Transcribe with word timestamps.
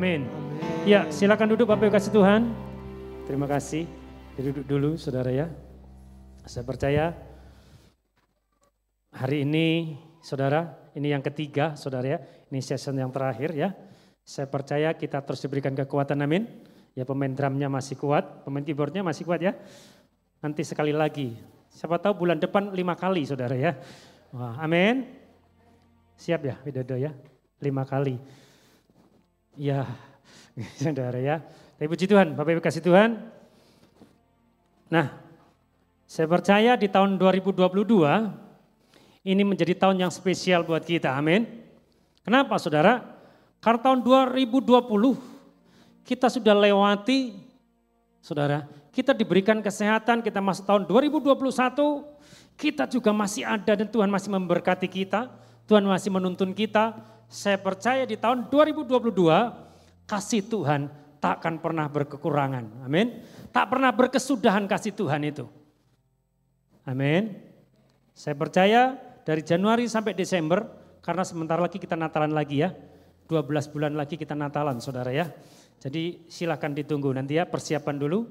Amin. 0.00 0.24
Ya, 0.88 1.04
silakan 1.12 1.52
duduk 1.52 1.68
Bapak 1.68 1.84
Ibu 1.84 1.92
kasih 1.92 2.08
Tuhan. 2.08 2.48
Terima 3.28 3.44
kasih. 3.44 3.84
Duduk 4.32 4.64
dulu 4.64 4.90
saudara 4.96 5.28
ya. 5.28 5.52
Saya 6.48 6.64
percaya 6.64 7.12
hari 9.12 9.44
ini 9.44 10.00
saudara, 10.24 10.88
ini 10.96 11.12
yang 11.12 11.20
ketiga 11.20 11.76
saudara 11.76 12.16
ya. 12.16 12.18
Ini 12.48 12.64
session 12.64 12.96
yang 12.96 13.12
terakhir 13.12 13.52
ya. 13.52 13.76
Saya 14.24 14.48
percaya 14.48 14.96
kita 14.96 15.20
terus 15.20 15.44
diberikan 15.44 15.76
kekuatan 15.76 16.24
amin. 16.24 16.48
Ya 16.96 17.04
pemain 17.04 17.36
drumnya 17.36 17.68
masih 17.68 18.00
kuat, 18.00 18.24
pemain 18.48 18.64
keyboardnya 18.64 19.04
masih 19.04 19.28
kuat 19.28 19.44
ya. 19.44 19.52
Nanti 20.40 20.64
sekali 20.64 20.96
lagi. 20.96 21.36
Siapa 21.68 22.00
tahu 22.00 22.24
bulan 22.24 22.40
depan 22.40 22.72
lima 22.72 22.96
kali 22.96 23.28
saudara 23.28 23.52
ya. 23.52 23.76
Wah, 24.32 24.64
amin. 24.64 25.04
Siap 26.16 26.40
ya 26.40 26.56
Widodo 26.64 26.96
ya, 26.96 27.12
lima 27.60 27.84
kali. 27.84 28.39
Ya, 29.60 29.84
saudara 30.80 31.20
ya. 31.20 31.44
Tapi 31.76 31.84
puji 31.84 32.08
Tuhan, 32.08 32.32
Bapak 32.32 32.56
Ibu 32.56 32.64
kasih 32.64 32.80
Tuhan. 32.80 33.20
Nah, 34.88 35.12
saya 36.08 36.24
percaya 36.24 36.80
di 36.80 36.88
tahun 36.88 37.20
2022 37.20 37.68
ini 39.20 39.42
menjadi 39.44 39.76
tahun 39.76 40.00
yang 40.00 40.08
spesial 40.08 40.64
buat 40.64 40.80
kita, 40.80 41.12
amin. 41.12 41.44
Kenapa 42.24 42.56
saudara? 42.56 43.04
Karena 43.60 43.84
tahun 43.84 44.00
2020 44.00 45.20
kita 46.08 46.32
sudah 46.32 46.56
lewati, 46.56 47.36
saudara, 48.24 48.64
kita 48.96 49.12
diberikan 49.12 49.60
kesehatan, 49.60 50.24
kita 50.24 50.40
masuk 50.40 50.64
tahun 50.64 50.88
2021, 50.88 51.36
kita 52.56 52.88
juga 52.88 53.12
masih 53.12 53.44
ada 53.44 53.76
dan 53.76 53.92
Tuhan 53.92 54.08
masih 54.08 54.32
memberkati 54.32 54.88
kita, 54.88 55.28
Tuhan 55.68 55.84
masih 55.84 56.08
menuntun 56.08 56.56
kita. 56.56 56.96
Saya 57.30 57.62
percaya 57.62 58.02
di 58.02 58.18
tahun 58.18 58.50
2022 58.50 58.90
kasih 60.10 60.42
Tuhan 60.50 60.90
tak 61.22 61.38
akan 61.38 61.62
pernah 61.62 61.86
berkekurangan. 61.86 62.82
Amin. 62.82 63.22
Tak 63.54 63.70
pernah 63.70 63.94
berkesudahan 63.94 64.66
kasih 64.66 64.90
Tuhan 64.98 65.22
itu. 65.22 65.46
Amin. 66.82 67.38
Saya 68.10 68.34
percaya 68.34 68.98
dari 69.22 69.46
Januari 69.46 69.86
sampai 69.86 70.10
Desember, 70.10 70.66
karena 71.06 71.22
sebentar 71.22 71.54
lagi 71.62 71.78
kita 71.78 71.94
Natalan 71.94 72.34
lagi 72.34 72.66
ya. 72.66 72.74
12 73.30 73.46
bulan 73.70 73.94
lagi 73.94 74.18
kita 74.18 74.34
Natalan 74.34 74.82
saudara 74.82 75.14
ya. 75.14 75.30
Jadi 75.78 76.26
silahkan 76.26 76.74
ditunggu 76.74 77.14
nanti 77.14 77.38
ya 77.38 77.46
persiapan 77.46 77.94
dulu 77.94 78.26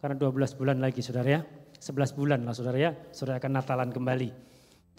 karena 0.00 0.16
12 0.16 0.56
bulan 0.56 0.80
lagi 0.80 1.04
saudara 1.04 1.28
ya. 1.28 1.40
11 1.76 2.16
bulan 2.16 2.40
lah 2.44 2.56
saudara 2.56 2.78
ya, 2.80 2.92
saudara 3.12 3.36
akan 3.36 3.52
Natalan 3.52 3.92
kembali. 3.92 4.49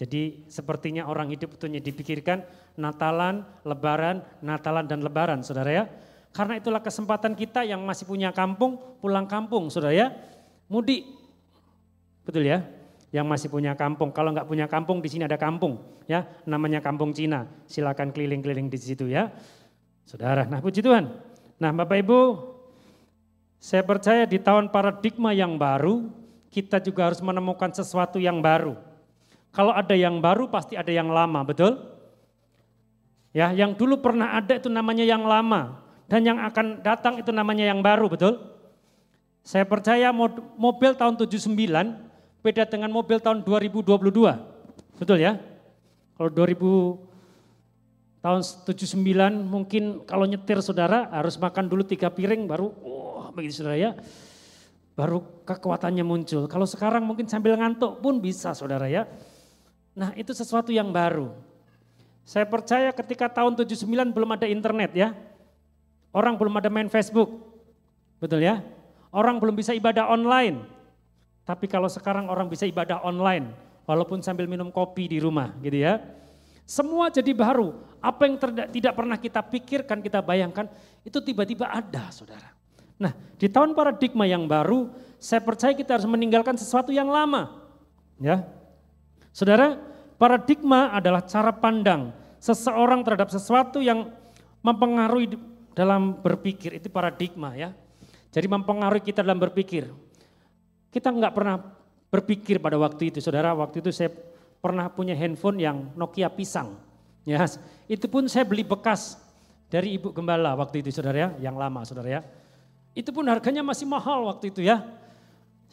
Jadi 0.02 0.50
sepertinya 0.50 1.06
orang 1.06 1.30
hidup 1.30 1.62
itu 1.62 1.70
dipikirkan 1.70 2.42
Natalan, 2.74 3.46
Lebaran, 3.62 4.26
Natalan 4.42 4.90
dan 4.90 5.06
Lebaran 5.06 5.46
saudara 5.46 5.70
ya. 5.70 5.86
Karena 6.34 6.58
itulah 6.58 6.82
kesempatan 6.82 7.38
kita 7.38 7.62
yang 7.62 7.86
masih 7.86 8.10
punya 8.10 8.34
kampung, 8.34 8.82
pulang 8.98 9.30
kampung 9.30 9.70
saudara 9.70 9.94
ya. 9.94 10.08
Mudik, 10.66 11.06
betul 12.26 12.50
ya. 12.50 12.66
Yang 13.14 13.28
masih 13.30 13.48
punya 13.54 13.78
kampung, 13.78 14.10
kalau 14.10 14.34
nggak 14.34 14.50
punya 14.50 14.66
kampung 14.66 15.06
di 15.06 15.12
sini 15.12 15.28
ada 15.28 15.38
kampung 15.38 15.78
ya, 16.10 16.26
namanya 16.50 16.82
kampung 16.82 17.14
Cina. 17.14 17.46
Silakan 17.70 18.10
keliling-keliling 18.10 18.74
di 18.74 18.80
situ 18.82 19.06
ya. 19.06 19.30
Saudara, 20.08 20.50
nah 20.50 20.64
puji 20.64 20.82
Tuhan. 20.82 21.14
Nah 21.62 21.72
Bapak 21.78 22.02
Ibu, 22.02 22.20
saya 23.62 23.86
percaya 23.86 24.26
di 24.26 24.42
tahun 24.42 24.74
paradigma 24.74 25.30
yang 25.30 25.62
baru, 25.62 26.10
kita 26.50 26.82
juga 26.82 27.12
harus 27.12 27.22
menemukan 27.22 27.70
sesuatu 27.70 28.18
yang 28.18 28.42
baru. 28.42 28.74
Kalau 29.52 29.76
ada 29.76 29.92
yang 29.96 30.24
baru 30.24 30.48
pasti 30.48 30.80
ada 30.80 30.90
yang 30.92 31.12
lama, 31.12 31.44
betul? 31.44 31.80
Ya, 33.32 33.52
yang 33.52 33.76
dulu 33.76 34.00
pernah 34.00 34.36
ada 34.36 34.60
itu 34.60 34.68
namanya 34.68 35.04
yang 35.08 35.24
lama 35.24 35.84
dan 36.08 36.24
yang 36.24 36.40
akan 36.40 36.84
datang 36.84 37.20
itu 37.20 37.32
namanya 37.32 37.68
yang 37.68 37.80
baru, 37.80 38.12
betul? 38.12 38.40
Saya 39.44 39.68
percaya 39.68 40.12
mobil 40.56 40.96
tahun 40.96 41.16
79 41.20 41.52
beda 42.44 42.64
dengan 42.68 42.90
mobil 42.92 43.20
tahun 43.20 43.44
2022. 43.44 43.92
Betul 45.00 45.18
ya? 45.20 45.40
Kalau 46.16 46.30
2000 46.30 47.12
Tahun 48.22 48.42
79 48.70 49.02
mungkin 49.50 50.06
kalau 50.06 50.30
nyetir 50.30 50.62
saudara 50.62 51.10
harus 51.10 51.42
makan 51.42 51.66
dulu 51.66 51.82
tiga 51.82 52.14
piring 52.14 52.46
baru, 52.46 52.70
oh, 52.70 53.34
begitu 53.34 53.66
saudara 53.66 53.82
ya. 53.82 53.98
Baru 54.94 55.42
kekuatannya 55.42 56.06
muncul. 56.06 56.46
Kalau 56.46 56.70
sekarang 56.70 57.02
mungkin 57.02 57.26
sambil 57.26 57.58
ngantuk 57.58 57.98
pun 57.98 58.22
bisa 58.22 58.54
saudara 58.54 58.86
ya. 58.86 59.10
Nah 59.92 60.16
itu 60.16 60.32
sesuatu 60.32 60.72
yang 60.72 60.90
baru. 60.90 61.36
Saya 62.24 62.48
percaya 62.48 62.94
ketika 62.96 63.28
tahun 63.28 63.58
79 63.60 63.88
belum 64.14 64.30
ada 64.38 64.48
internet 64.48 64.92
ya. 64.96 65.10
Orang 66.12 66.36
belum 66.36 66.60
ada 66.60 66.70
main 66.72 66.88
Facebook. 66.88 67.32
Betul 68.20 68.44
ya? 68.46 68.64
Orang 69.12 69.40
belum 69.42 69.56
bisa 69.56 69.76
ibadah 69.76 70.08
online. 70.08 70.64
Tapi 71.44 71.66
kalau 71.68 71.92
sekarang 71.92 72.32
orang 72.32 72.48
bisa 72.48 72.64
ibadah 72.64 73.04
online. 73.04 73.52
Walaupun 73.84 74.24
sambil 74.24 74.48
minum 74.48 74.72
kopi 74.72 75.10
di 75.12 75.18
rumah 75.20 75.52
gitu 75.60 75.84
ya. 75.84 76.00
Semua 76.64 77.12
jadi 77.12 77.36
baru. 77.36 77.76
Apa 78.00 78.30
yang 78.30 78.40
tidak 78.72 78.94
pernah 78.96 79.18
kita 79.20 79.44
pikirkan, 79.44 80.00
kita 80.00 80.24
bayangkan, 80.24 80.72
itu 81.04 81.20
tiba-tiba 81.20 81.68
ada 81.68 82.08
saudara. 82.14 82.56
Nah 82.96 83.12
di 83.36 83.50
tahun 83.50 83.74
paradigma 83.76 84.30
yang 84.30 84.48
baru, 84.48 84.88
saya 85.20 85.44
percaya 85.44 85.76
kita 85.76 86.00
harus 86.00 86.08
meninggalkan 86.08 86.56
sesuatu 86.56 86.94
yang 86.94 87.10
lama. 87.10 87.60
Ya, 88.22 88.46
Saudara, 89.32 89.80
paradigma 90.20 90.92
adalah 90.92 91.24
cara 91.24 91.56
pandang 91.56 92.12
seseorang 92.38 93.02
terhadap 93.02 93.32
sesuatu 93.32 93.80
yang 93.80 94.12
mempengaruhi 94.60 95.40
dalam 95.72 96.20
berpikir, 96.20 96.78
itu 96.78 96.92
paradigma 96.92 97.56
ya. 97.56 97.72
Jadi 98.32 98.48
mempengaruhi 98.48 99.04
kita 99.04 99.24
dalam 99.24 99.40
berpikir. 99.40 99.88
Kita 100.92 101.12
nggak 101.12 101.34
pernah 101.36 101.56
berpikir 102.12 102.60
pada 102.60 102.76
waktu 102.76 103.12
itu, 103.12 103.20
saudara. 103.24 103.56
Waktu 103.56 103.80
itu 103.80 103.92
saya 103.96 104.12
pernah 104.60 104.92
punya 104.92 105.16
handphone 105.16 105.58
yang 105.60 105.92
Nokia 105.96 106.28
pisang. 106.28 106.76
Ya, 107.24 107.48
itu 107.88 108.06
pun 108.12 108.26
saya 108.28 108.44
beli 108.44 108.66
bekas 108.66 109.18
dari 109.72 109.96
Ibu 109.96 110.12
Gembala 110.12 110.58
waktu 110.58 110.84
itu 110.84 110.92
saudara 110.92 111.18
ya, 111.18 111.30
yang 111.40 111.56
lama 111.56 111.82
saudara 111.88 112.20
ya. 112.20 112.22
Itu 112.92 113.16
pun 113.16 113.24
harganya 113.32 113.64
masih 113.64 113.88
mahal 113.88 114.28
waktu 114.28 114.52
itu 114.52 114.66
ya. 114.66 114.84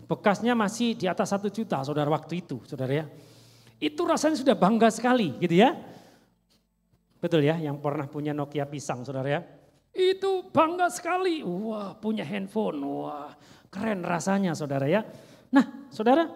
Bekasnya 0.06 0.54
masih 0.54 0.94
di 0.94 1.10
atas 1.10 1.34
satu 1.34 1.50
juta 1.50 1.82
saudara 1.82 2.06
waktu 2.08 2.40
itu 2.46 2.62
saudara 2.62 3.02
ya. 3.02 3.06
Itu 3.78 4.02
rasanya 4.02 4.36
sudah 4.38 4.58
bangga 4.58 4.90
sekali 4.90 5.38
gitu 5.38 5.54
ya. 5.54 5.74
Betul 7.18 7.46
ya, 7.46 7.58
yang 7.58 7.82
pernah 7.82 8.06
punya 8.06 8.30
Nokia 8.30 8.66
pisang 8.66 9.02
saudara 9.02 9.28
ya. 9.38 9.40
Itu 9.94 10.50
bangga 10.54 10.86
sekali, 10.90 11.42
wah 11.42 11.98
punya 11.98 12.22
handphone, 12.22 12.78
wah 12.78 13.34
keren 13.70 14.06
rasanya 14.06 14.54
saudara 14.54 14.86
ya. 14.86 15.02
Nah 15.50 15.90
saudara, 15.90 16.30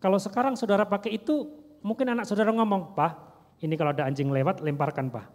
kalau 0.00 0.16
sekarang 0.16 0.56
saudara 0.56 0.88
pakai 0.88 1.20
itu, 1.20 1.48
mungkin 1.84 2.12
anak 2.16 2.24
saudara 2.24 2.52
ngomong, 2.56 2.96
Pak, 2.96 3.12
ini 3.60 3.76
kalau 3.76 3.92
ada 3.92 4.08
anjing 4.08 4.32
lewat, 4.32 4.64
lemparkan 4.64 5.12
Pak. 5.12 5.26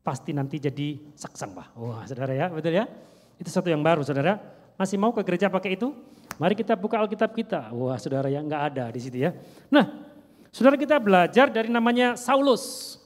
Pasti 0.00 0.32
nanti 0.32 0.56
jadi 0.56 1.12
saksang 1.12 1.52
Pak. 1.52 1.76
Wah 1.76 2.04
saudara 2.08 2.32
ya, 2.32 2.48
betul 2.48 2.72
ya? 2.72 2.88
Itu 3.36 3.52
satu 3.52 3.68
yang 3.68 3.84
baru 3.84 4.00
saudara. 4.00 4.40
Masih 4.80 4.96
mau 4.96 5.12
ke 5.12 5.20
gereja 5.20 5.52
pakai 5.52 5.76
itu? 5.76 5.92
Mari 6.40 6.56
kita 6.56 6.72
buka 6.72 6.96
Alkitab 6.96 7.36
kita. 7.36 7.68
Wah 7.76 8.00
saudara 8.00 8.32
ya, 8.32 8.40
nggak 8.40 8.62
ada 8.72 8.88
di 8.88 9.00
situ 9.00 9.20
ya. 9.20 9.36
Nah, 9.68 10.09
saudara 10.50 10.76
kita 10.78 10.98
belajar 10.98 11.50
dari 11.50 11.70
namanya 11.70 12.14
Saulus. 12.14 12.96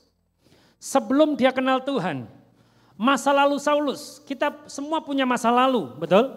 Sebelum 0.81 1.33
dia 1.33 1.49
kenal 1.49 1.81
Tuhan, 1.81 2.29
masa 2.99 3.33
lalu 3.33 3.57
Saulus, 3.57 4.21
kita 4.29 4.53
semua 4.69 5.01
punya 5.01 5.25
masa 5.25 5.49
lalu, 5.49 5.97
betul? 5.97 6.37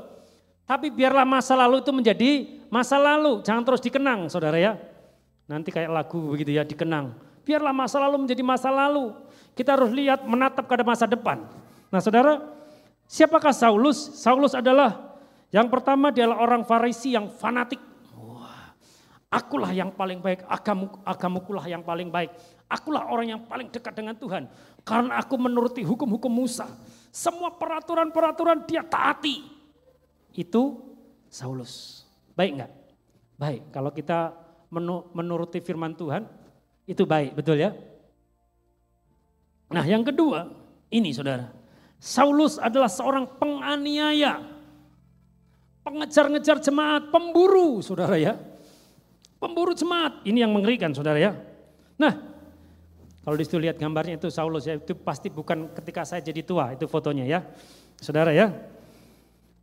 Tapi 0.63 0.87
biarlah 0.87 1.27
masa 1.27 1.55
lalu 1.55 1.83
itu 1.83 1.91
menjadi 1.91 2.31
masa 2.71 2.95
lalu, 2.95 3.43
jangan 3.43 3.63
terus 3.67 3.83
dikenang 3.83 4.31
saudara 4.31 4.55
ya. 4.55 4.79
Nanti 5.47 5.71
kayak 5.71 5.91
lagu 5.91 6.31
begitu 6.31 6.55
ya, 6.55 6.63
dikenang. 6.67 7.15
Biarlah 7.47 7.71
masa 7.71 8.03
lalu 8.03 8.27
menjadi 8.27 8.43
masa 8.43 8.67
lalu. 8.67 9.15
Kita 9.55 9.79
harus 9.79 9.91
lihat 9.95 10.27
menatap 10.27 10.67
pada 10.67 10.83
masa 10.83 11.07
depan. 11.07 11.47
Nah 11.87 12.03
saudara, 12.03 12.43
siapakah 13.07 13.55
Saulus? 13.55 14.19
Saulus 14.19 14.51
adalah 14.51 15.15
yang 15.55 15.71
pertama 15.71 16.11
dia 16.11 16.27
adalah 16.27 16.43
orang 16.43 16.63
Farisi 16.67 17.15
yang 17.15 17.31
fanatik. 17.31 17.79
Akulah 19.27 19.75
yang 19.75 19.91
paling 19.91 20.23
baik, 20.23 20.47
agamu, 20.47 20.87
agamukulah 21.03 21.67
yang 21.67 21.83
paling 21.83 22.07
baik. 22.07 22.31
Akulah 22.71 23.11
orang 23.11 23.35
yang 23.35 23.41
paling 23.43 23.67
dekat 23.67 23.91
dengan 23.91 24.15
Tuhan. 24.15 24.47
Karena 24.87 25.19
aku 25.19 25.35
menuruti 25.35 25.83
hukum-hukum 25.83 26.31
Musa. 26.31 26.63
Semua 27.11 27.51
peraturan-peraturan 27.51 28.63
dia 28.63 28.87
taati 28.87 29.43
itu 30.31 30.79
Saulus. 31.27 32.07
Baik 32.39 32.55
enggak? 32.55 32.71
Baik, 33.35 33.61
kalau 33.75 33.91
kita 33.91 34.31
menuruti 35.11 35.59
firman 35.59 35.91
Tuhan, 35.91 36.23
itu 36.87 37.03
baik, 37.03 37.35
betul 37.35 37.59
ya? 37.59 37.75
Nah 39.67 39.83
yang 39.83 40.07
kedua, 40.07 40.47
ini 40.87 41.11
saudara. 41.11 41.51
Saulus 41.99 42.55
adalah 42.55 42.87
seorang 42.87 43.27
penganiaya. 43.35 44.39
Pengejar-ngejar 45.83 46.63
jemaat, 46.63 47.11
pemburu 47.11 47.83
saudara 47.83 48.15
ya. 48.15 48.39
Pemburu 49.37 49.77
jemaat, 49.77 50.25
ini 50.25 50.41
yang 50.41 50.49
mengerikan 50.49 50.89
saudara 50.93 51.21
ya. 51.21 51.37
Nah, 51.97 52.37
Kalau 53.27 53.35
di 53.35 53.43
situ 53.43 53.59
lihat 53.59 53.75
gambarnya 53.75 54.15
itu 54.15 54.31
Saulus 54.31 54.63
ya, 54.63 54.79
itu 54.79 54.95
pasti 54.95 55.27
bukan 55.27 55.67
ketika 55.75 56.07
saya 56.07 56.23
jadi 56.23 56.47
tua, 56.47 56.71
itu 56.71 56.87
fotonya 56.87 57.27
ya. 57.27 57.43
Saudara 57.99 58.31
ya. 58.31 58.55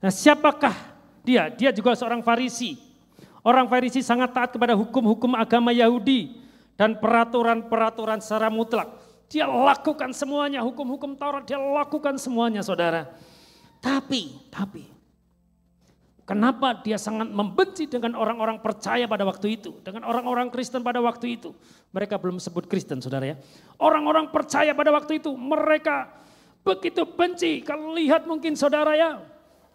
Nah 0.04 0.12
siapakah 0.12 0.76
dia? 1.24 1.48
Dia 1.48 1.72
juga 1.72 1.96
seorang 1.96 2.20
Farisi. 2.20 2.76
Orang 3.40 3.72
Farisi 3.72 4.04
sangat 4.04 4.36
taat 4.36 4.52
kepada 4.52 4.76
hukum-hukum 4.76 5.32
agama 5.32 5.72
Yahudi 5.72 6.44
dan 6.76 7.00
peraturan-peraturan 7.00 8.20
secara 8.20 8.52
mutlak. 8.52 9.00
Dia 9.32 9.48
lakukan 9.48 10.12
semuanya, 10.12 10.60
hukum-hukum 10.60 11.16
Taurat 11.16 11.48
dia 11.48 11.56
lakukan 11.56 12.20
semuanya 12.20 12.60
saudara. 12.60 13.16
Tapi, 13.80 14.44
tapi 14.52 14.93
Kenapa 16.24 16.80
dia 16.80 16.96
sangat 16.96 17.28
membenci 17.28 17.84
dengan 17.84 18.16
orang-orang 18.16 18.56
percaya 18.64 19.04
pada 19.04 19.28
waktu 19.28 19.60
itu, 19.60 19.76
dengan 19.84 20.08
orang-orang 20.08 20.48
Kristen 20.48 20.80
pada 20.80 20.96
waktu 21.04 21.36
itu. 21.36 21.52
Mereka 21.92 22.16
belum 22.16 22.40
sebut 22.40 22.64
Kristen, 22.64 23.04
saudara 23.04 23.28
ya. 23.28 23.36
Orang-orang 23.76 24.32
percaya 24.32 24.72
pada 24.72 24.88
waktu 24.88 25.20
itu, 25.20 25.36
mereka 25.36 26.08
begitu 26.64 27.04
benci. 27.04 27.60
Kalau 27.60 27.92
lihat 27.92 28.24
mungkin 28.24 28.56
saudara 28.56 28.96
ya, 28.96 29.20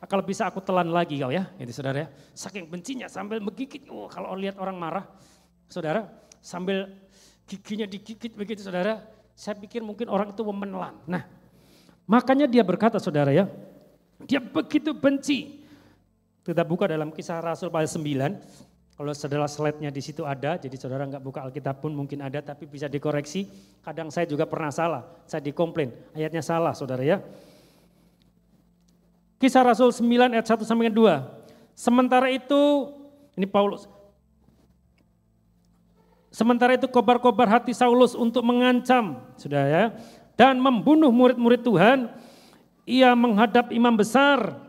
kalau 0.09 0.25
bisa 0.25 0.49
aku 0.49 0.57
telan 0.65 0.89
lagi 0.89 1.21
kau 1.21 1.29
ya, 1.29 1.53
ini 1.61 1.69
saudara 1.69 2.05
ya. 2.05 2.07
Saking 2.33 2.65
bencinya 2.65 3.05
sambil 3.05 3.37
menggigit, 3.37 3.85
oh, 3.85 4.09
kalau 4.09 4.33
lihat 4.33 4.57
orang 4.57 4.73
marah, 4.73 5.05
saudara, 5.69 6.09
sambil 6.41 6.89
giginya 7.45 7.85
digigit 7.85 8.33
begitu 8.33 8.65
saudara, 8.65 9.05
saya 9.37 9.53
pikir 9.53 9.85
mungkin 9.85 10.09
orang 10.09 10.33
itu 10.33 10.41
memenelan. 10.41 10.97
Nah, 11.05 11.29
makanya 12.09 12.49
dia 12.49 12.65
berkata 12.65 12.97
saudara 12.97 13.29
ya, 13.29 13.45
dia 14.25 14.41
begitu 14.41 14.97
benci 14.97 15.58
kita 16.49 16.65
buka 16.65 16.89
dalam 16.89 17.13
kisah 17.13 17.37
Rasul 17.45 17.69
pasal 17.69 18.01
9. 18.01 18.97
Kalau 18.97 19.13
saudara 19.15 19.45
slide-nya 19.45 19.93
di 19.93 20.01
situ 20.01 20.25
ada, 20.25 20.57
jadi 20.57 20.75
saudara 20.75 21.05
nggak 21.05 21.21
buka 21.21 21.45
Alkitab 21.45 21.79
pun 21.79 21.93
mungkin 21.93 22.19
ada, 22.25 22.41
tapi 22.41 22.65
bisa 22.65 22.89
dikoreksi. 22.89 23.47
Kadang 23.85 24.09
saya 24.09 24.25
juga 24.25 24.49
pernah 24.49 24.73
salah, 24.73 25.07
saya 25.23 25.39
dikomplain, 25.45 25.93
ayatnya 26.17 26.43
salah 26.43 26.73
saudara 26.75 27.05
ya. 27.05 27.21
Kisah 29.39 29.63
Rasul 29.63 29.93
9 29.93 30.35
ayat 30.35 30.43
1 30.43 30.67
sampai 30.67 30.91
2. 30.91 31.21
Sementara 31.77 32.27
itu, 32.27 32.91
ini 33.39 33.47
Paulus, 33.47 33.87
Sementara 36.29 36.77
itu 36.77 36.85
kobar-kobar 36.85 37.49
hati 37.49 37.73
Saulus 37.73 38.13
untuk 38.13 38.45
mengancam, 38.45 39.17
saudara 39.33 39.65
ya, 39.65 39.85
dan 40.37 40.61
membunuh 40.61 41.09
murid-murid 41.09 41.65
Tuhan. 41.65 42.05
Ia 42.85 43.17
menghadap 43.17 43.73
imam 43.73 43.97
besar 43.97 44.68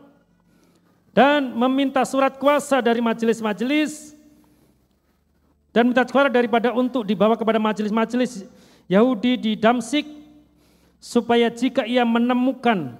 dan 1.11 1.51
meminta 1.51 2.03
surat 2.07 2.39
kuasa 2.39 2.79
dari 2.79 3.03
majelis-majelis 3.03 4.15
dan 5.71 5.87
minta 5.87 6.03
suara 6.07 6.27
daripada 6.31 6.71
untuk 6.71 7.03
dibawa 7.03 7.35
kepada 7.35 7.59
majelis-majelis 7.59 8.47
Yahudi 8.87 9.39
di 9.39 9.51
Damsik 9.55 10.03
supaya 10.99 11.47
jika 11.51 11.87
ia 11.87 12.03
menemukan 12.03 12.99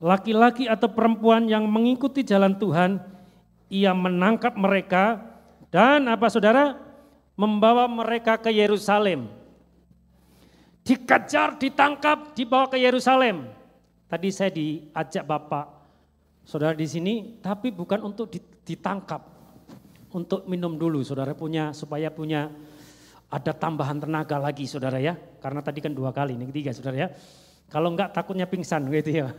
laki-laki 0.00 0.68
atau 0.68 0.88
perempuan 0.92 1.48
yang 1.48 1.68
mengikuti 1.68 2.24
jalan 2.24 2.56
Tuhan, 2.56 3.00
ia 3.68 3.92
menangkap 3.92 4.56
mereka 4.56 5.20
dan 5.72 6.08
apa 6.08 6.28
saudara? 6.28 6.76
Membawa 7.36 7.88
mereka 7.88 8.36
ke 8.36 8.52
Yerusalem. 8.52 9.32
Dikejar, 10.84 11.56
ditangkap, 11.56 12.36
dibawa 12.36 12.68
ke 12.68 12.76
Yerusalem. 12.76 13.48
Tadi 14.12 14.28
saya 14.28 14.52
diajak 14.52 15.24
Bapak 15.24 15.79
saudara 16.50 16.74
di 16.74 16.82
sini, 16.90 17.38
tapi 17.38 17.70
bukan 17.70 18.02
untuk 18.02 18.26
ditangkap, 18.66 19.22
untuk 20.10 20.50
minum 20.50 20.74
dulu, 20.74 21.06
saudara 21.06 21.30
punya 21.30 21.70
supaya 21.70 22.10
punya 22.10 22.50
ada 23.30 23.54
tambahan 23.54 24.02
tenaga 24.02 24.34
lagi, 24.42 24.66
saudara 24.66 24.98
ya. 24.98 25.14
Karena 25.14 25.62
tadi 25.62 25.78
kan 25.78 25.94
dua 25.94 26.10
kali, 26.10 26.34
ini 26.34 26.50
ketiga, 26.50 26.74
saudara 26.74 27.06
ya. 27.06 27.08
Kalau 27.70 27.94
enggak 27.94 28.10
takutnya 28.10 28.50
pingsan 28.50 28.82
gitu 28.90 29.22
ya. 29.22 29.30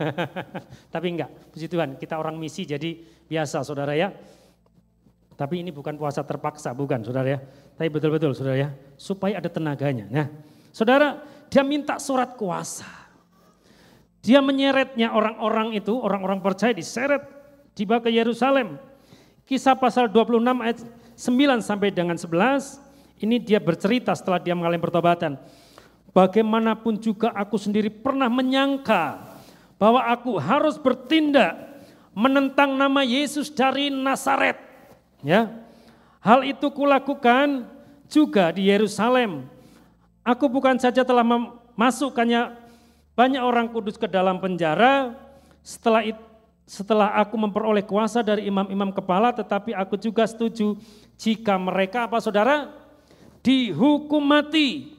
tapi 0.88 1.12
enggak, 1.12 1.52
puji 1.52 1.68
Tuhan, 1.68 2.00
kita 2.00 2.16
orang 2.16 2.40
misi 2.40 2.64
jadi 2.64 2.96
biasa, 3.28 3.60
saudara 3.60 3.92
ya. 3.92 4.08
Tapi 5.36 5.60
ini 5.60 5.68
bukan 5.68 6.00
puasa 6.00 6.24
terpaksa, 6.24 6.72
bukan, 6.72 7.04
saudara 7.04 7.36
ya. 7.36 7.38
Tapi 7.76 7.92
betul-betul, 7.92 8.32
saudara 8.32 8.56
ya, 8.56 8.68
supaya 8.96 9.36
ada 9.36 9.52
tenaganya. 9.52 10.08
Nah, 10.08 10.26
saudara, 10.72 11.20
dia 11.52 11.60
minta 11.60 12.00
surat 12.00 12.32
kuasa. 12.40 13.01
Dia 14.22 14.38
menyeretnya 14.38 15.10
orang-orang 15.10 15.74
itu, 15.74 15.98
orang-orang 15.98 16.38
percaya 16.38 16.70
diseret, 16.70 17.26
tiba 17.74 17.98
ke 17.98 18.06
Yerusalem. 18.06 18.78
Kisah 19.42 19.74
pasal 19.74 20.06
26 20.06 20.62
ayat 20.62 20.78
9 21.18 21.58
sampai 21.58 21.90
dengan 21.90 22.14
11, 22.14 22.78
ini 23.18 23.42
dia 23.42 23.58
bercerita 23.58 24.14
setelah 24.14 24.38
dia 24.38 24.54
mengalami 24.54 24.78
pertobatan. 24.78 25.34
Bagaimanapun 26.14 27.02
juga 27.02 27.34
aku 27.34 27.58
sendiri 27.58 27.90
pernah 27.90 28.30
menyangka 28.30 29.18
bahwa 29.74 30.06
aku 30.06 30.38
harus 30.38 30.78
bertindak 30.78 31.58
menentang 32.14 32.78
nama 32.78 33.02
Yesus 33.02 33.50
dari 33.50 33.90
Nazaret. 33.90 34.54
Ya, 35.26 35.50
hal 36.22 36.46
itu 36.46 36.70
kulakukan 36.70 37.66
juga 38.06 38.54
di 38.54 38.70
Yerusalem. 38.70 39.50
Aku 40.22 40.46
bukan 40.46 40.78
saja 40.78 41.02
telah 41.02 41.26
memasukkannya 41.26 42.61
banyak 43.12 43.42
orang 43.44 43.68
kudus 43.68 44.00
ke 44.00 44.08
dalam 44.08 44.40
penjara. 44.40 45.12
Setelah 45.60 46.02
it, 46.02 46.18
setelah 46.64 47.12
aku 47.20 47.36
memperoleh 47.36 47.84
kuasa 47.84 48.24
dari 48.24 48.48
imam-imam 48.48 48.90
kepala 48.90 49.30
tetapi 49.30 49.76
aku 49.76 50.00
juga 50.00 50.24
setuju 50.24 50.74
jika 51.20 51.60
mereka 51.60 52.08
apa 52.08 52.18
saudara? 52.18 52.72
Dihukum 53.44 54.22
mati. 54.22 54.96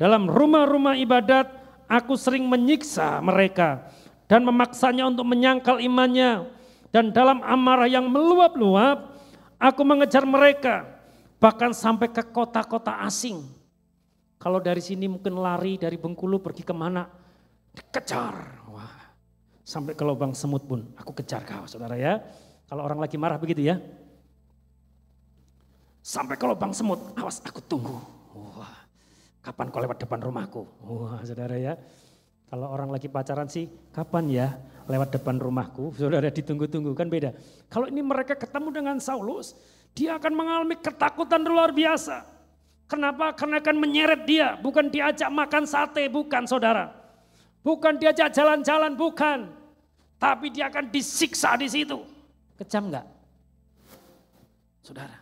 Dalam 0.00 0.32
rumah-rumah 0.32 0.96
ibadat 0.96 1.52
aku 1.84 2.16
sering 2.16 2.48
menyiksa 2.48 3.20
mereka 3.20 3.84
dan 4.24 4.40
memaksanya 4.48 5.04
untuk 5.04 5.28
menyangkal 5.28 5.76
imannya. 5.82 6.48
Dan 6.90 7.14
dalam 7.14 7.38
amarah 7.46 7.86
yang 7.86 8.10
meluap-luap 8.10 9.14
aku 9.62 9.82
mengejar 9.86 10.26
mereka 10.26 10.88
bahkan 11.38 11.70
sampai 11.70 12.10
ke 12.10 12.24
kota-kota 12.32 13.04
asing. 13.06 13.46
Kalau 14.40 14.58
dari 14.58 14.80
sini 14.80 15.06
mungkin 15.06 15.38
lari 15.38 15.76
dari 15.76 16.00
Bengkulu 16.00 16.40
pergi 16.40 16.64
ke 16.64 16.74
mana 16.74 17.19
Dikejar. 17.74 18.34
Wah, 18.70 18.94
sampai 19.62 19.94
ke 19.94 20.02
lubang 20.02 20.34
semut 20.34 20.66
pun 20.66 20.90
aku 20.98 21.14
kejar 21.22 21.46
kau 21.46 21.66
saudara 21.70 21.94
ya. 21.94 22.18
Kalau 22.66 22.86
orang 22.86 23.02
lagi 23.02 23.18
marah 23.18 23.38
begitu 23.38 23.66
ya. 23.66 23.78
Sampai 26.00 26.34
ke 26.40 26.46
lubang 26.48 26.72
semut, 26.72 26.98
awas 27.14 27.42
aku 27.44 27.60
tunggu. 27.62 27.98
Wah, 28.34 28.86
kapan 29.44 29.66
kau 29.70 29.82
lewat 29.82 29.98
depan 30.02 30.18
rumahku? 30.22 30.62
Wah 30.82 31.22
saudara 31.22 31.54
ya. 31.58 31.74
Kalau 32.50 32.66
orang 32.66 32.90
lagi 32.90 33.06
pacaran 33.06 33.46
sih, 33.46 33.70
kapan 33.94 34.26
ya 34.26 34.48
lewat 34.90 35.14
depan 35.14 35.38
rumahku? 35.38 35.94
Saudara 35.94 36.34
ditunggu-tunggu 36.34 36.98
kan 36.98 37.06
beda. 37.06 37.30
Kalau 37.70 37.86
ini 37.86 38.02
mereka 38.02 38.34
ketemu 38.34 38.74
dengan 38.74 38.98
Saulus, 38.98 39.54
dia 39.94 40.18
akan 40.18 40.34
mengalami 40.34 40.74
ketakutan 40.74 41.46
luar 41.46 41.70
biasa. 41.70 42.26
Kenapa? 42.90 43.38
Karena 43.38 43.62
akan 43.62 43.76
menyeret 43.78 44.26
dia, 44.26 44.58
bukan 44.58 44.90
diajak 44.90 45.30
makan 45.30 45.62
sate, 45.62 46.10
bukan 46.10 46.42
saudara. 46.50 46.99
Bukan 47.60 48.00
diajak 48.00 48.32
jalan-jalan, 48.32 48.96
bukan. 48.96 49.52
Tapi 50.20 50.52
dia 50.52 50.68
akan 50.68 50.88
disiksa 50.88 51.56
di 51.56 51.68
situ. 51.68 51.96
Kejam 52.60 52.92
enggak? 52.92 53.08
Saudara, 54.84 55.16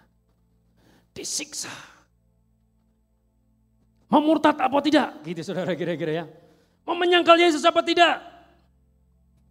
disiksa. 1.14 1.70
Mau 4.08 4.24
murtad 4.24 4.56
apa 4.58 4.78
tidak? 4.80 5.20
Gitu 5.22 5.44
saudara 5.44 5.76
kira-kira 5.76 6.24
ya. 6.24 6.26
Mau 6.88 6.96
menyangkal 6.96 7.36
Yesus 7.36 7.62
apa 7.68 7.84
tidak? 7.84 8.22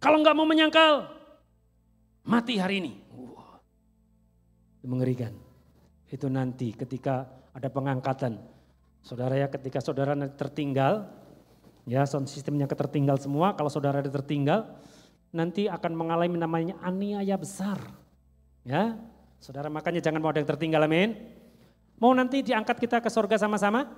Kalau 0.02 0.18
enggak 0.18 0.34
mau 0.34 0.48
menyangkal, 0.48 1.06
mati 2.26 2.58
hari 2.58 2.82
ini. 2.82 2.92
Wow. 3.14 3.62
Mengerikan. 4.82 5.32
Itu 6.08 6.26
nanti 6.32 6.74
ketika 6.74 7.28
ada 7.54 7.68
pengangkatan. 7.70 8.40
Saudara 9.04 9.38
ya 9.38 9.46
ketika 9.46 9.78
saudara 9.78 10.18
tertinggal, 10.34 11.06
Ya, 11.88 12.04
sound 12.04 12.28
sistemnya 12.28 12.68
ketertinggal 12.68 13.16
semua. 13.16 13.56
Kalau 13.56 13.72
saudara 13.72 14.04
ada 14.04 14.12
tertinggal, 14.12 14.76
nanti 15.32 15.72
akan 15.72 15.96
mengalami 15.96 16.36
namanya 16.36 16.76
aniaya 16.84 17.32
besar. 17.40 17.80
Ya, 18.60 19.00
saudara 19.40 19.72
makanya 19.72 20.04
jangan 20.04 20.20
mau 20.20 20.28
ada 20.28 20.44
yang 20.44 20.52
tertinggal, 20.52 20.84
amin. 20.84 21.16
Mau 21.96 22.12
nanti 22.12 22.44
diangkat 22.44 22.76
kita 22.76 23.00
ke 23.00 23.08
surga 23.08 23.40
sama-sama? 23.40 23.88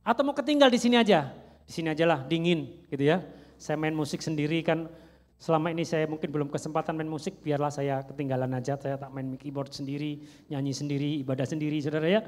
Atau 0.00 0.24
mau 0.24 0.32
ketinggal 0.32 0.72
di 0.72 0.80
sini 0.80 0.96
aja? 0.96 1.28
Di 1.68 1.72
sini 1.76 1.92
aja 1.92 2.08
lah, 2.08 2.24
dingin 2.24 2.88
gitu 2.88 3.04
ya. 3.04 3.20
Saya 3.60 3.76
main 3.76 3.92
musik 3.92 4.24
sendiri 4.24 4.64
kan, 4.64 4.88
selama 5.36 5.68
ini 5.68 5.84
saya 5.84 6.08
mungkin 6.08 6.32
belum 6.32 6.48
kesempatan 6.48 6.96
main 6.96 7.12
musik, 7.12 7.44
biarlah 7.44 7.68
saya 7.68 8.00
ketinggalan 8.08 8.48
aja, 8.56 8.80
saya 8.80 8.96
tak 8.96 9.12
main 9.12 9.36
keyboard 9.36 9.76
sendiri, 9.76 10.24
nyanyi 10.48 10.72
sendiri, 10.72 11.20
ibadah 11.20 11.44
sendiri, 11.44 11.76
saudara 11.84 12.08
ya. 12.08 12.24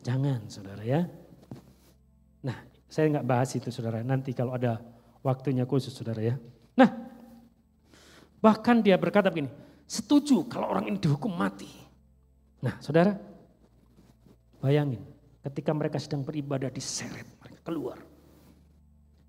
Jangan, 0.00 0.48
saudara 0.48 0.80
ya. 0.80 1.04
Nah, 2.40 2.56
saya 2.90 3.06
nggak 3.06 3.26
bahas 3.26 3.54
itu 3.54 3.70
saudara, 3.70 4.02
nanti 4.02 4.34
kalau 4.34 4.50
ada 4.50 4.82
waktunya 5.22 5.62
khusus 5.62 5.94
saudara 5.94 6.18
ya. 6.18 6.34
Nah, 6.74 6.90
bahkan 8.42 8.82
dia 8.82 8.98
berkata 8.98 9.30
begini, 9.30 9.48
setuju 9.86 10.42
kalau 10.50 10.66
orang 10.74 10.90
ini 10.90 10.98
dihukum 10.98 11.30
mati. 11.30 11.70
Nah 12.60 12.76
saudara, 12.82 13.14
bayangin 14.58 15.06
ketika 15.46 15.70
mereka 15.70 16.02
sedang 16.02 16.26
beribadah 16.26 16.68
diseret 16.68 17.30
mereka 17.38 17.62
keluar. 17.62 17.98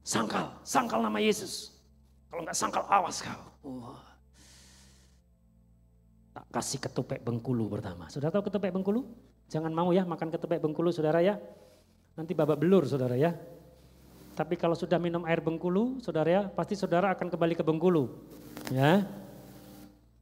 Sangkal, 0.01 0.57
sangkal 0.65 0.99
nama 1.05 1.21
Yesus. 1.21 1.77
Kalau 2.33 2.41
nggak 2.41 2.57
sangkal 2.57 2.83
awas 2.89 3.21
kau. 3.21 3.43
Wah. 3.69 4.09
Tak 6.31 6.47
kasih 6.49 6.79
ketupek 6.81 7.21
Bengkulu 7.21 7.67
pertama. 7.67 8.09
Sudah 8.09 8.33
tahu 8.33 8.47
ketupek 8.47 8.73
Bengkulu? 8.73 9.05
Jangan 9.51 9.69
mau 9.69 9.91
ya 9.91 10.07
makan 10.07 10.31
ketupek 10.31 10.63
Bengkulu 10.63 10.89
saudara 10.89 11.21
ya. 11.21 11.37
Nanti 12.21 12.37
babak 12.37 12.61
belur 12.61 12.85
saudara 12.85 13.17
ya. 13.17 13.33
Tapi 14.37 14.53
kalau 14.53 14.77
sudah 14.77 15.01
minum 15.01 15.25
air 15.25 15.41
Bengkulu, 15.41 15.97
saudara 16.05 16.29
ya, 16.29 16.41
pasti 16.53 16.77
saudara 16.77 17.09
akan 17.17 17.33
kembali 17.33 17.57
ke 17.57 17.65
Bengkulu. 17.65 18.13
Ya. 18.69 19.09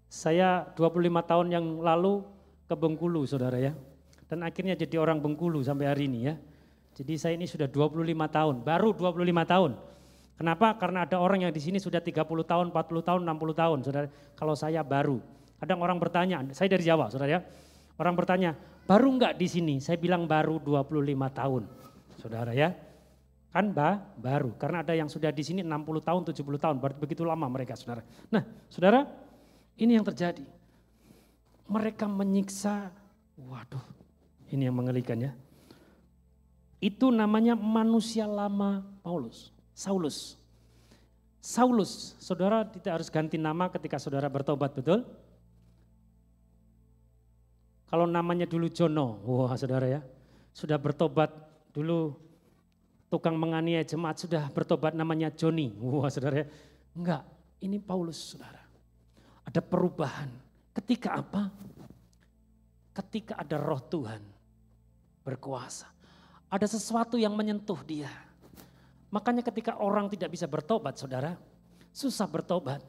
Saya 0.08 0.63
25 0.79 1.12
tahun 1.27 1.48
yang 1.51 1.65
lalu 1.84 2.24
ke 2.72 2.74
Bengkulu, 2.79 3.27
saudara 3.27 3.60
ya. 3.60 3.75
Dan 4.32 4.48
akhirnya 4.48 4.79
jadi 4.79 4.96
orang 4.96 5.20
Bengkulu 5.20 5.60
sampai 5.60 5.91
hari 5.91 6.08
ini 6.08 6.32
ya. 6.32 6.39
Jadi 6.96 7.20
saya 7.20 7.36
ini 7.36 7.51
sudah 7.51 7.68
25 7.68 8.00
tahun, 8.32 8.56
baru 8.63 8.96
25 8.96 9.44
tahun. 9.44 9.72
Kenapa? 10.39 10.79
Karena 10.79 11.03
ada 11.03 11.20
orang 11.20 11.44
yang 11.44 11.51
di 11.51 11.60
sini 11.60 11.84
sudah 11.84 12.00
30 12.00 12.24
tahun, 12.48 12.72
40 12.72 13.03
tahun, 13.03 13.22
60 13.27 13.51
tahun, 13.60 13.77
saudara. 13.84 14.08
Kalau 14.39 14.56
saya 14.56 14.88
baru. 14.88 15.20
Kadang 15.60 15.84
orang 15.84 16.00
bertanya, 16.00 16.39
saya 16.56 16.72
dari 16.72 16.88
Jawa, 16.88 17.12
saudara 17.12 17.39
ya. 17.39 17.41
Orang 18.00 18.15
bertanya, 18.15 18.56
baru 18.88 19.12
enggak 19.12 19.36
di 19.36 19.48
sini? 19.51 19.75
Saya 19.84 20.00
bilang 20.00 20.24
baru 20.25 20.58
25 20.63 21.29
tahun, 21.36 21.63
saudara 22.20 22.52
ya. 22.52 22.76
Kan 23.50 23.74
bah, 23.74 23.98
baru, 24.14 24.54
karena 24.62 24.86
ada 24.86 24.94
yang 24.94 25.10
sudah 25.10 25.34
di 25.34 25.42
sini 25.42 25.66
60 25.66 26.06
tahun, 26.06 26.22
70 26.22 26.38
tahun, 26.62 26.76
berarti 26.78 27.02
begitu 27.02 27.26
lama 27.26 27.50
mereka 27.50 27.74
saudara. 27.74 28.06
Nah 28.30 28.46
saudara, 28.70 29.10
ini 29.80 29.98
yang 29.98 30.06
terjadi. 30.06 30.46
Mereka 31.66 32.06
menyiksa, 32.06 32.94
waduh 33.42 33.82
ini 34.54 34.70
yang 34.70 34.78
mengelikan 34.78 35.18
ya. 35.18 35.32
Itu 36.80 37.10
namanya 37.10 37.58
manusia 37.58 38.30
lama 38.30 38.86
Paulus, 39.02 39.52
Saulus. 39.74 40.38
Saulus, 41.40 42.20
saudara 42.20 42.68
tidak 42.68 43.00
harus 43.00 43.10
ganti 43.10 43.40
nama 43.40 43.72
ketika 43.72 43.96
saudara 43.96 44.28
bertobat, 44.28 44.76
betul? 44.76 45.08
Kalau 47.90 48.06
namanya 48.06 48.46
dulu 48.46 48.70
Jono, 48.70 49.24
wah 49.26 49.56
saudara 49.58 49.88
ya, 49.88 50.02
sudah 50.54 50.78
bertobat 50.78 51.49
dulu 51.70 52.16
tukang 53.10 53.36
menganiaya 53.36 53.82
jemaat 53.86 54.22
sudah 54.22 54.48
bertobat 54.54 54.94
namanya 54.94 55.34
Joni. 55.34 55.74
Wah 55.78 56.10
saudara, 56.10 56.46
enggak, 56.94 57.26
ini 57.66 57.82
Paulus 57.82 58.36
saudara. 58.36 58.62
Ada 59.50 59.66
perubahan. 59.66 60.30
Ketika 60.74 61.18
apa? 61.18 61.50
Ketika 62.94 63.42
ada 63.42 63.58
roh 63.58 63.82
Tuhan 63.82 64.22
berkuasa. 65.26 65.90
Ada 66.50 66.66
sesuatu 66.66 67.18
yang 67.18 67.34
menyentuh 67.38 67.82
dia. 67.86 68.10
Makanya 69.10 69.42
ketika 69.42 69.78
orang 69.82 70.10
tidak 70.10 70.34
bisa 70.34 70.46
bertobat 70.46 70.98
saudara, 70.98 71.34
susah 71.90 72.30
bertobat. 72.30 72.82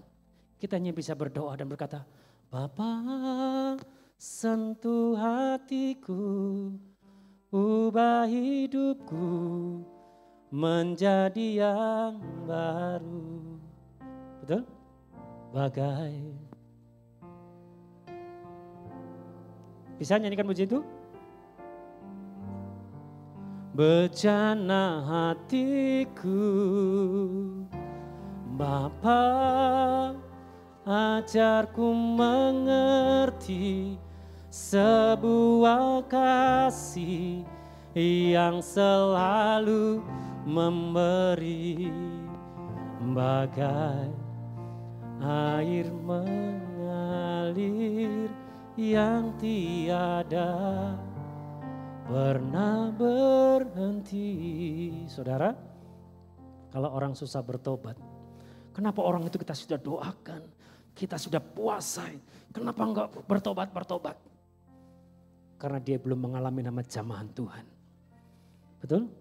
Kita 0.61 0.77
hanya 0.77 0.93
bisa 0.93 1.17
berdoa 1.17 1.57
dan 1.57 1.69
berkata, 1.69 2.05
Bapak 2.53 3.81
sentuh 4.21 5.17
hatiku, 5.17 6.21
ubah 7.51 8.31
hidupku, 8.31 9.83
menjadi 10.55 11.67
yang 11.67 12.23
baru. 12.47 13.59
Betul? 14.43 14.63
Bagai. 15.51 16.19
Bisa 19.99 20.17
nyanyikan 20.17 20.49
puji 20.49 20.65
itu? 20.65 20.81
Bejana 23.71 24.99
hatiku 25.07 26.43
Bapa 28.59 29.23
ajarku 30.85 31.95
mengerti 31.95 33.95
sebuah 34.51 36.11
kasih 36.11 37.47
yang 37.95 38.59
selalu 38.59 40.03
memberi 40.43 41.87
bagai 43.15 44.11
air 45.23 45.87
mengalir 46.03 47.47
yang 48.75 49.31
tiada 49.39 50.99
pernah 52.11 52.91
berhenti. 52.91 54.27
Saudara, 55.07 55.55
kalau 56.75 56.91
orang 56.91 57.15
susah 57.15 57.39
bertobat, 57.47 57.95
kenapa 58.75 58.99
orang 58.99 59.31
itu 59.31 59.39
kita 59.39 59.55
sudah 59.55 59.79
doakan, 59.79 60.43
kita 60.91 61.15
sudah 61.23 61.39
puasai, 61.39 62.19
kenapa 62.51 62.83
enggak 62.83 63.15
bertobat-bertobat? 63.31 64.30
Karena 65.61 65.77
dia 65.77 66.01
belum 66.01 66.17
mengalami 66.17 66.65
nama 66.65 66.81
jamahan 66.81 67.29
Tuhan. 67.37 67.65
Betul? 68.81 69.13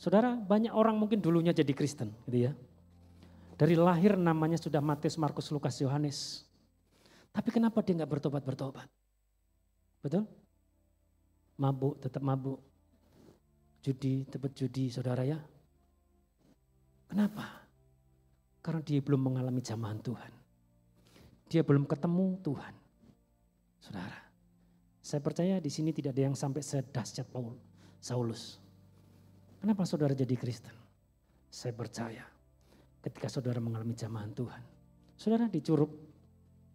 Saudara, 0.00 0.32
banyak 0.32 0.72
orang 0.72 0.96
mungkin 0.96 1.20
dulunya 1.20 1.52
jadi 1.52 1.76
Kristen, 1.76 2.08
gitu 2.24 2.48
ya. 2.48 2.52
Dari 3.58 3.74
lahir 3.74 4.14
namanya 4.16 4.56
sudah 4.56 4.80
Matius, 4.80 5.20
Markus, 5.20 5.50
Lukas, 5.52 5.76
Yohanes. 5.82 6.48
Tapi 7.34 7.50
kenapa 7.50 7.82
dia 7.82 7.98
nggak 7.98 8.08
bertobat-bertobat? 8.16 8.88
Betul? 10.00 10.24
Mabuk, 11.58 11.98
tetap 11.98 12.22
mabuk. 12.22 12.62
Judi, 13.82 14.22
tetap 14.30 14.54
judi, 14.54 14.88
saudara 14.88 15.26
ya. 15.26 15.42
Kenapa? 17.10 17.66
Karena 18.62 18.80
dia 18.86 19.02
belum 19.02 19.32
mengalami 19.32 19.58
jamahan 19.58 19.98
Tuhan. 20.00 20.32
Dia 21.50 21.66
belum 21.66 21.88
ketemu 21.88 22.38
Tuhan. 22.44 22.74
Saudara, 23.82 24.27
saya 25.08 25.24
percaya 25.24 25.56
di 25.56 25.72
sini 25.72 25.88
tidak 25.88 26.12
ada 26.12 26.28
yang 26.28 26.36
sampai 26.36 26.60
sedahsyat 26.60 27.32
Paul, 27.32 27.56
Saulus. 27.96 28.60
Kenapa 29.56 29.88
saudara 29.88 30.12
jadi 30.12 30.36
Kristen? 30.36 30.76
Saya 31.48 31.72
percaya 31.72 32.28
ketika 33.00 33.32
saudara 33.32 33.56
mengalami 33.56 33.96
jamahan 33.96 34.36
Tuhan. 34.36 34.60
Saudara 35.16 35.48
di 35.48 35.64
Curup, 35.64 35.88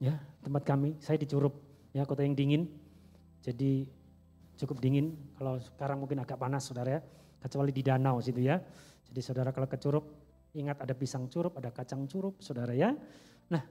ya 0.02 0.18
tempat 0.42 0.66
kami, 0.66 0.98
saya 0.98 1.22
di 1.22 1.30
Curup, 1.30 1.62
ya 1.94 2.10
kota 2.10 2.26
yang 2.26 2.34
dingin. 2.34 2.66
Jadi 3.46 3.86
cukup 4.58 4.82
dingin, 4.82 5.14
kalau 5.38 5.62
sekarang 5.62 6.02
mungkin 6.02 6.18
agak 6.26 6.42
panas 6.42 6.66
saudara 6.66 6.98
ya, 6.98 7.02
kecuali 7.38 7.70
di 7.70 7.86
danau 7.86 8.18
situ 8.18 8.42
ya. 8.42 8.58
Jadi 9.14 9.22
saudara 9.22 9.54
kalau 9.54 9.70
ke 9.70 9.78
Curup, 9.78 10.10
ingat 10.58 10.82
ada 10.82 10.98
pisang 10.98 11.30
curup, 11.30 11.54
ada 11.62 11.70
kacang 11.70 12.10
curup 12.10 12.42
saudara 12.42 12.74
ya. 12.74 12.98
Nah 13.54 13.62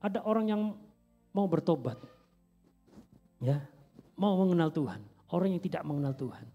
ada 0.00 0.24
orang 0.24 0.48
yang 0.48 0.62
mau 1.36 1.44
bertobat, 1.44 2.00
ya 3.46 3.62
mau 4.18 4.34
mengenal 4.42 4.74
Tuhan, 4.74 4.98
orang 5.30 5.54
yang 5.54 5.62
tidak 5.62 5.86
mengenal 5.86 6.18
Tuhan. 6.18 6.46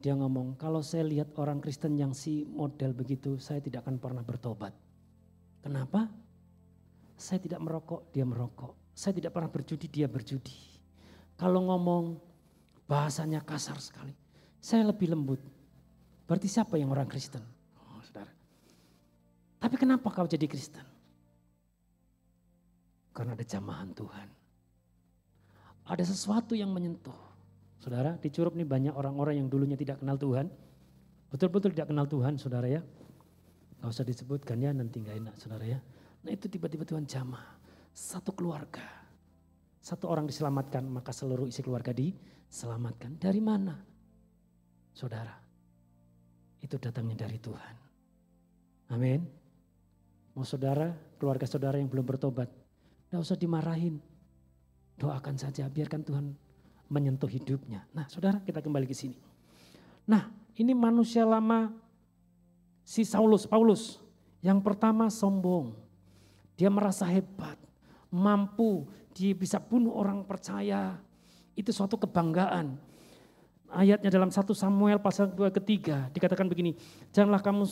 Dia 0.00 0.16
ngomong, 0.16 0.56
kalau 0.56 0.80
saya 0.80 1.04
lihat 1.04 1.36
orang 1.36 1.60
Kristen 1.60 1.98
yang 1.98 2.16
si 2.16 2.46
model 2.46 2.96
begitu, 2.96 3.36
saya 3.36 3.60
tidak 3.60 3.84
akan 3.84 4.00
pernah 4.00 4.24
bertobat. 4.24 4.72
Kenapa? 5.60 6.08
Saya 7.20 7.36
tidak 7.36 7.60
merokok, 7.60 8.08
dia 8.08 8.24
merokok. 8.24 8.94
Saya 8.96 9.12
tidak 9.12 9.36
pernah 9.36 9.52
berjudi, 9.52 9.92
dia 9.92 10.08
berjudi. 10.08 10.56
Kalau 11.36 11.68
ngomong 11.68 12.16
bahasanya 12.88 13.44
kasar 13.44 13.76
sekali. 13.76 14.16
Saya 14.56 14.88
lebih 14.88 15.12
lembut. 15.12 15.40
Berarti 16.24 16.48
siapa 16.48 16.80
yang 16.80 16.90
orang 16.90 17.06
Kristen? 17.06 17.40
Oh, 17.76 18.00
saudara. 18.00 18.32
Tapi 19.60 19.76
kenapa 19.76 20.08
kau 20.08 20.24
jadi 20.24 20.48
Kristen? 20.48 20.84
Karena 23.12 23.36
ada 23.36 23.44
jamahan 23.44 23.92
Tuhan. 23.92 24.39
Ada 25.90 26.06
sesuatu 26.06 26.54
yang 26.54 26.70
menyentuh. 26.70 27.18
Saudara, 27.82 28.14
di 28.14 28.30
Curup 28.30 28.54
ini 28.54 28.62
banyak 28.62 28.94
orang-orang 28.94 29.42
yang 29.42 29.50
dulunya 29.50 29.74
tidak 29.74 29.98
kenal 29.98 30.14
Tuhan. 30.14 30.46
Betul-betul 31.34 31.74
tidak 31.74 31.90
kenal 31.90 32.06
Tuhan, 32.06 32.38
saudara 32.38 32.70
ya. 32.70 32.78
Gak 33.82 33.90
usah 33.90 34.06
disebutkan 34.06 34.62
ya, 34.62 34.70
nanti 34.70 35.02
gak 35.02 35.18
enak, 35.18 35.34
saudara 35.34 35.66
ya. 35.66 35.82
Nah 36.22 36.30
itu 36.30 36.46
tiba-tiba 36.46 36.86
Tuhan 36.86 37.10
jamah. 37.10 37.42
Satu 37.90 38.30
keluarga. 38.30 38.86
Satu 39.82 40.06
orang 40.06 40.30
diselamatkan, 40.30 40.86
maka 40.86 41.10
seluruh 41.10 41.50
isi 41.50 41.64
keluarga 41.64 41.90
diselamatkan. 41.90 43.18
Dari 43.18 43.40
mana? 43.42 43.74
Saudara, 44.94 45.34
itu 46.60 46.76
datangnya 46.78 47.26
dari 47.26 47.40
Tuhan. 47.40 47.74
Amin. 48.94 49.26
Mau 50.36 50.46
saudara, 50.46 50.92
keluarga 51.18 51.48
saudara 51.50 51.82
yang 51.82 51.90
belum 51.90 52.06
bertobat, 52.06 52.46
gak 53.10 53.18
usah 53.18 53.34
dimarahin. 53.34 54.09
Doakan 55.00 55.40
saja, 55.40 55.64
biarkan 55.64 56.04
Tuhan 56.04 56.36
menyentuh 56.92 57.30
hidupnya. 57.30 57.88
Nah 57.96 58.04
saudara 58.04 58.36
kita 58.44 58.60
kembali 58.60 58.84
ke 58.84 58.92
sini. 58.92 59.16
Nah 60.04 60.28
ini 60.60 60.76
manusia 60.76 61.24
lama 61.24 61.72
si 62.84 63.08
Saulus, 63.08 63.48
Paulus. 63.48 63.96
Yang 64.44 64.60
pertama 64.60 65.08
sombong. 65.08 65.72
Dia 66.60 66.68
merasa 66.68 67.08
hebat, 67.08 67.56
mampu, 68.12 68.84
dia 69.16 69.32
bisa 69.32 69.56
bunuh 69.56 69.96
orang 69.96 70.20
percaya. 70.28 71.00
Itu 71.56 71.72
suatu 71.72 71.96
kebanggaan. 71.96 72.76
ayatnya 73.70 74.10
dalam 74.10 74.34
1 74.34 74.50
Samuel 74.50 74.98
pasal 74.98 75.30
2 75.30 75.46
ketiga 75.62 76.10
dikatakan 76.10 76.50
begini, 76.50 76.74
janganlah 77.14 77.38
kamu 77.38 77.70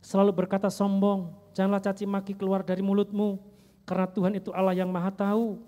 selalu 0.00 0.32
berkata 0.32 0.72
sombong, 0.72 1.28
janganlah 1.52 1.84
caci 1.84 2.08
maki 2.08 2.32
keluar 2.32 2.64
dari 2.64 2.80
mulutmu, 2.80 3.36
karena 3.84 4.08
Tuhan 4.08 4.32
itu 4.40 4.48
Allah 4.56 4.72
yang 4.72 4.88
maha 4.88 5.12
tahu. 5.12 5.60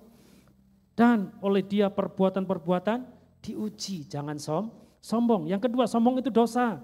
Dan 0.93 1.33
oleh 1.41 1.65
dia 1.65 1.89
perbuatan-perbuatan 1.89 3.09
diuji, 3.41 4.05
jangan 4.07 4.37
som, 4.37 4.69
sombong. 5.01 5.49
Yang 5.49 5.69
kedua, 5.69 5.89
sombong 5.89 6.21
itu 6.21 6.29
dosa. 6.29 6.79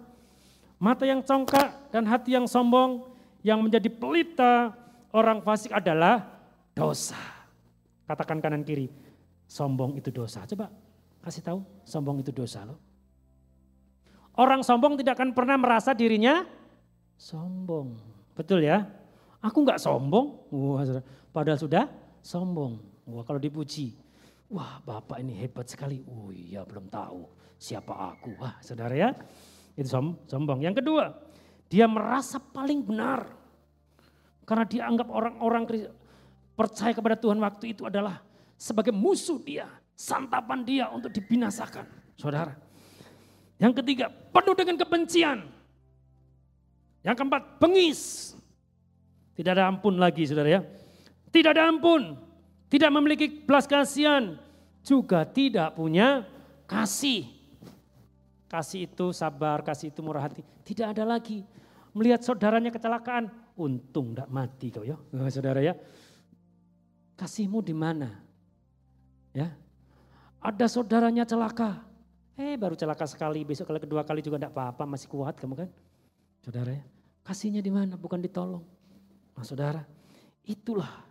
Mata 0.80 1.04
yang 1.04 1.20
congkak 1.20 1.92
dan 1.92 2.08
hati 2.08 2.34
yang 2.34 2.48
sombong 2.48 3.10
yang 3.44 3.60
menjadi 3.60 3.90
pelita 3.92 4.72
orang 5.12 5.44
fasik 5.44 5.74
adalah 5.74 6.24
dosa. 6.72 7.18
Katakan 8.08 8.40
kanan 8.40 8.64
kiri, 8.64 8.88
sombong 9.44 10.00
itu 10.00 10.08
dosa. 10.08 10.48
Coba 10.48 10.72
kasih 11.20 11.44
tahu, 11.44 11.60
sombong 11.84 12.24
itu 12.24 12.32
dosa 12.32 12.64
loh. 12.64 12.80
Orang 14.38 14.62
sombong 14.62 14.94
tidak 14.96 15.18
akan 15.18 15.34
pernah 15.34 15.58
merasa 15.58 15.90
dirinya 15.92 16.46
sombong. 17.18 17.98
Betul 18.38 18.64
ya? 18.64 18.86
Aku 19.42 19.66
nggak 19.66 19.82
sombong. 19.82 20.46
Padahal 21.34 21.58
sudah 21.58 21.90
sombong. 22.22 22.78
Wah, 23.08 23.24
kalau 23.24 23.40
dipuji. 23.40 23.96
Wah, 24.52 24.80
Bapak 24.84 25.20
ini 25.24 25.36
hebat 25.40 25.68
sekali. 25.68 26.04
Oh 26.04 26.28
iya, 26.28 26.64
belum 26.64 26.92
tahu 26.92 27.24
siapa 27.56 27.92
aku. 27.92 28.36
Wah, 28.36 28.60
Saudara 28.60 28.92
ya. 28.92 29.16
Itu 29.72 29.88
sombong. 30.28 30.60
Yang 30.60 30.84
kedua, 30.84 31.16
dia 31.68 31.88
merasa 31.88 32.36
paling 32.36 32.84
benar. 32.84 33.28
Karena 34.44 34.64
dia 34.64 34.88
anggap 34.88 35.08
orang-orang 35.12 35.64
percaya 36.56 36.92
kepada 36.96 37.16
Tuhan 37.20 37.36
waktu 37.40 37.76
itu 37.76 37.84
adalah 37.84 38.24
sebagai 38.56 38.90
musuh 38.90 39.38
dia, 39.38 39.68
santapan 39.92 40.64
dia 40.64 40.88
untuk 40.88 41.12
dibinasakan. 41.12 41.84
Saudara. 42.16 42.56
Yang 43.58 43.82
ketiga, 43.82 44.08
penuh 44.08 44.54
dengan 44.56 44.76
kebencian. 44.80 45.38
Yang 47.06 47.16
keempat, 47.18 47.42
bengis. 47.62 48.32
Tidak 49.38 49.54
ada 49.54 49.70
ampun 49.70 50.02
lagi 50.02 50.26
saudara 50.26 50.50
ya. 50.50 50.60
Tidak 51.30 51.54
ada 51.54 51.70
ampun. 51.70 52.27
Tidak 52.68 52.90
memiliki 52.92 53.26
belas 53.28 53.64
kasihan. 53.64 54.36
Juga 54.84 55.24
tidak 55.24 55.76
punya 55.76 56.24
kasih. 56.68 57.28
Kasih 58.48 58.88
itu 58.88 59.12
sabar, 59.12 59.60
kasih 59.60 59.92
itu 59.92 60.00
murah 60.00 60.28
hati. 60.28 60.40
Tidak 60.64 60.96
ada 60.96 61.04
lagi. 61.04 61.44
Melihat 61.92 62.24
saudaranya 62.24 62.72
kecelakaan, 62.72 63.28
untung 63.56 64.12
tidak 64.12 64.28
mati 64.28 64.68
kau 64.70 64.84
ya, 64.84 64.96
saudara 65.34 65.60
ya. 65.60 65.74
Kasihmu 67.18 67.58
di 67.64 67.74
mana? 67.74 68.22
Ya, 69.34 69.52
ada 70.38 70.66
saudaranya 70.70 71.26
celaka. 71.26 71.82
Eh 72.38 72.54
baru 72.54 72.78
celaka 72.78 73.02
sekali, 73.10 73.42
besok 73.42 73.66
kalau 73.66 73.82
kedua 73.82 74.06
kali 74.06 74.22
juga 74.22 74.38
tidak 74.38 74.54
apa-apa, 74.54 74.86
masih 74.86 75.10
kuat 75.10 75.34
kamu 75.34 75.66
kan. 75.66 75.68
Saudara 76.38 76.70
ya, 76.70 76.84
kasihnya 77.26 77.58
di 77.58 77.72
mana? 77.74 77.98
Bukan 77.98 78.22
ditolong. 78.22 78.62
Nah 79.34 79.42
saudara, 79.42 79.82
itulah. 80.46 81.07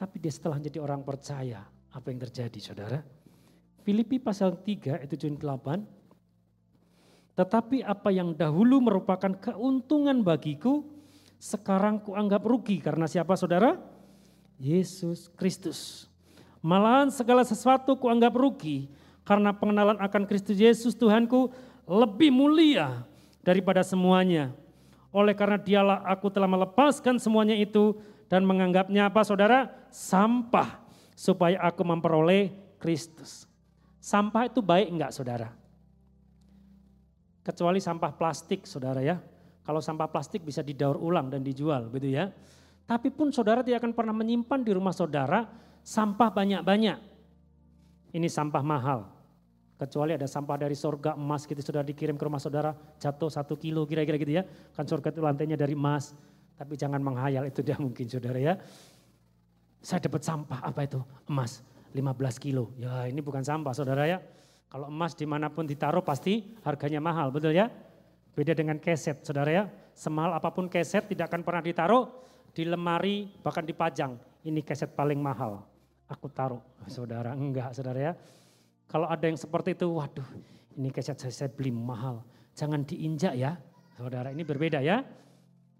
Tapi 0.00 0.16
dia 0.16 0.32
setelah 0.32 0.56
jadi 0.56 0.80
orang 0.80 1.04
percaya, 1.04 1.60
apa 1.92 2.08
yang 2.08 2.24
terjadi 2.24 2.56
saudara? 2.56 3.04
Filipi 3.84 4.16
pasal 4.16 4.56
3 4.56 5.04
itu 5.04 5.14
Jun 5.20 5.36
8. 5.36 7.36
Tetapi 7.36 7.84
apa 7.84 8.08
yang 8.08 8.32
dahulu 8.32 8.80
merupakan 8.80 9.28
keuntungan 9.36 10.24
bagiku, 10.24 10.88
sekarang 11.36 12.00
kuanggap 12.00 12.40
rugi 12.48 12.80
karena 12.80 13.04
siapa 13.04 13.36
saudara? 13.36 13.76
Yesus 14.56 15.28
Kristus. 15.36 16.08
Malahan 16.64 17.12
segala 17.12 17.44
sesuatu 17.44 18.00
kuanggap 18.00 18.32
rugi 18.36 18.88
karena 19.24 19.52
pengenalan 19.52 20.00
akan 20.00 20.24
Kristus 20.24 20.56
Yesus 20.56 20.96
Tuhanku 20.96 21.52
lebih 21.84 22.32
mulia 22.32 23.04
daripada 23.44 23.84
semuanya. 23.84 24.52
Oleh 25.12 25.36
karena 25.36 25.60
dialah 25.60 26.00
aku 26.08 26.32
telah 26.32 26.48
melepaskan 26.48 27.20
semuanya 27.20 27.56
itu 27.56 28.00
dan 28.30 28.46
menganggapnya 28.46 29.10
apa 29.10 29.26
saudara? 29.26 29.66
Sampah 29.90 30.78
supaya 31.18 31.58
aku 31.66 31.82
memperoleh 31.82 32.54
Kristus. 32.78 33.50
Sampah 33.98 34.46
itu 34.46 34.62
baik 34.62 34.88
enggak 34.88 35.12
saudara? 35.12 35.50
Kecuali 37.42 37.82
sampah 37.82 38.14
plastik 38.14 38.64
saudara 38.64 39.02
ya. 39.02 39.18
Kalau 39.66 39.82
sampah 39.82 40.08
plastik 40.08 40.46
bisa 40.46 40.62
didaur 40.62 40.96
ulang 40.96 41.28
dan 41.28 41.42
dijual 41.42 41.90
gitu 41.90 42.08
ya. 42.08 42.30
Tapi 42.86 43.10
pun 43.10 43.34
saudara 43.34 43.60
tidak 43.66 43.82
akan 43.84 43.92
pernah 43.92 44.14
menyimpan 44.14 44.62
di 44.62 44.72
rumah 44.72 44.94
saudara 44.94 45.50
sampah 45.82 46.30
banyak-banyak. 46.30 46.98
Ini 48.14 48.28
sampah 48.30 48.62
mahal. 48.62 49.10
Kecuali 49.80 50.12
ada 50.12 50.28
sampah 50.28 50.60
dari 50.60 50.76
surga 50.76 51.16
emas 51.16 51.48
gitu 51.48 51.60
sudah 51.64 51.80
dikirim 51.80 52.14
ke 52.20 52.24
rumah 52.28 52.36
saudara 52.36 52.76
jatuh 53.00 53.32
satu 53.32 53.56
kilo 53.56 53.88
kira-kira 53.88 54.16
gitu 54.20 54.32
ya. 54.36 54.44
Kan 54.76 54.84
surga 54.84 55.08
itu 55.08 55.20
lantainya 55.24 55.56
dari 55.56 55.72
emas. 55.72 56.12
Tapi 56.60 56.76
jangan 56.76 57.00
menghayal 57.00 57.48
itu 57.48 57.64
tidak 57.64 57.80
mungkin 57.80 58.04
saudara 58.04 58.36
ya. 58.36 58.52
Saya 59.80 60.04
dapat 60.04 60.20
sampah 60.20 60.60
apa 60.60 60.84
itu? 60.84 61.00
Emas 61.24 61.64
15 61.96 62.36
kilo. 62.36 62.76
Ya 62.76 63.08
ini 63.08 63.24
bukan 63.24 63.40
sampah 63.40 63.72
saudara 63.72 64.04
ya. 64.04 64.20
Kalau 64.68 64.92
emas 64.92 65.16
di 65.16 65.24
mana 65.24 65.48
pun 65.48 65.64
ditaruh 65.64 66.04
pasti 66.04 66.52
harganya 66.60 67.00
mahal 67.00 67.32
betul 67.32 67.56
ya. 67.56 67.72
Beda 68.36 68.52
dengan 68.52 68.76
keset 68.76 69.24
saudara 69.24 69.48
ya. 69.48 69.64
Semahal 69.96 70.36
apa 70.36 70.52
pun 70.52 70.68
keset 70.68 71.08
tidak 71.08 71.32
akan 71.32 71.40
pernah 71.48 71.64
ditaruh 71.64 72.04
di 72.52 72.68
lemari 72.68 73.24
bahkan 73.40 73.64
dipajang 73.64 74.20
ini 74.44 74.60
keset 74.60 74.92
paling 74.92 75.16
mahal. 75.16 75.64
Aku 76.12 76.28
taruh, 76.28 76.60
saudara 76.92 77.32
enggak 77.32 77.72
saudara 77.72 78.12
ya. 78.12 78.12
Kalau 78.84 79.08
ada 79.08 79.24
yang 79.24 79.40
seperti 79.40 79.78
itu, 79.78 79.88
waduh 79.96 80.28
ini 80.76 80.92
keset 80.92 81.16
saya, 81.16 81.32
saya 81.32 81.48
beli 81.48 81.72
mahal. 81.72 82.20
Jangan 82.52 82.84
diinjak 82.84 83.32
ya, 83.32 83.56
saudara 83.96 84.28
ini 84.28 84.44
berbeda 84.44 84.84
ya. 84.84 85.00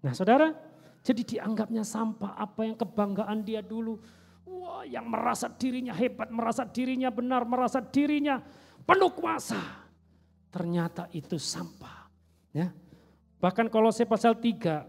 Nah 0.01 0.13
saudara, 0.17 0.70
jadi 1.01 1.21
dianggapnya 1.25 1.81
sampah 1.81 2.37
apa 2.37 2.61
yang 2.61 2.77
kebanggaan 2.77 3.41
dia 3.41 3.65
dulu. 3.65 3.97
Wah 4.45 4.85
yang 4.85 5.09
merasa 5.09 5.49
dirinya 5.49 5.93
hebat, 5.97 6.29
merasa 6.29 6.61
dirinya 6.61 7.09
benar, 7.09 7.41
merasa 7.41 7.81
dirinya 7.81 8.37
penuh 8.85 9.09
kuasa. 9.09 9.57
Ternyata 10.53 11.09
itu 11.09 11.41
sampah. 11.41 12.05
Ya. 12.53 12.69
Bahkan 13.41 13.73
kalau 13.73 13.89
saya 13.89 14.05
pasal 14.05 14.37
3 14.37 14.85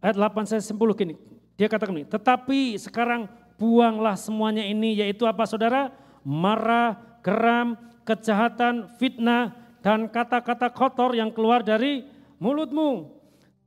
ayat 0.00 0.16
8 0.16 0.48
saya 0.48 0.62
10 0.64 0.72
gini. 0.96 1.14
Dia 1.56 1.72
katakan 1.72 1.96
ini, 1.96 2.04
tetapi 2.04 2.76
sekarang 2.76 3.32
buanglah 3.56 4.12
semuanya 4.12 4.60
ini 4.60 5.00
yaitu 5.00 5.24
apa 5.24 5.48
saudara? 5.48 5.88
Marah, 6.20 7.00
geram, 7.24 7.80
kejahatan, 8.04 8.92
fitnah, 9.00 9.56
dan 9.80 10.04
kata-kata 10.12 10.68
kotor 10.68 11.16
yang 11.16 11.32
keluar 11.32 11.64
dari 11.64 12.04
mulutmu. 12.36 13.15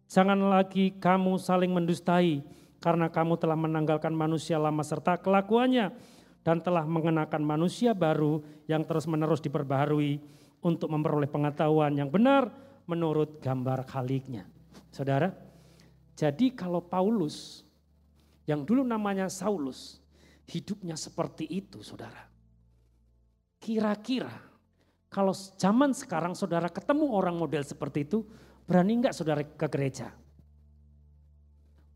Jangan 0.09 0.41
lagi 0.41 0.97
kamu 0.97 1.37
saling 1.37 1.69
mendustai 1.69 2.41
karena 2.81 3.13
kamu 3.13 3.37
telah 3.37 3.53
menanggalkan 3.53 4.09
manusia 4.09 4.57
lama 4.57 4.81
serta 4.81 5.21
kelakuannya 5.21 5.93
dan 6.41 6.65
telah 6.65 6.81
mengenakan 6.81 7.45
manusia 7.45 7.93
baru 7.93 8.41
yang 8.65 8.81
terus-menerus 8.89 9.37
diperbaharui 9.45 10.17
untuk 10.65 10.89
memperoleh 10.89 11.29
pengetahuan 11.29 11.93
yang 11.93 12.09
benar 12.09 12.49
menurut 12.89 13.37
gambar 13.37 13.85
khaliknya. 13.85 14.49
Saudara, 14.89 15.29
jadi 16.17 16.57
kalau 16.57 16.81
Paulus 16.81 17.61
yang 18.49 18.65
dulu 18.65 18.81
namanya 18.81 19.29
Saulus, 19.29 20.01
hidupnya 20.49 20.97
seperti 20.97 21.45
itu 21.45 21.85
saudara. 21.85 22.25
Kira-kira 23.61 24.33
kalau 25.05 25.37
zaman 25.37 25.93
sekarang 25.93 26.33
saudara 26.33 26.65
ketemu 26.65 27.13
orang 27.13 27.37
model 27.37 27.61
seperti 27.61 28.09
itu, 28.09 28.25
berani 28.69 29.01
enggak 29.01 29.17
saudara 29.17 29.41
ke 29.41 29.65
gereja? 29.65 30.13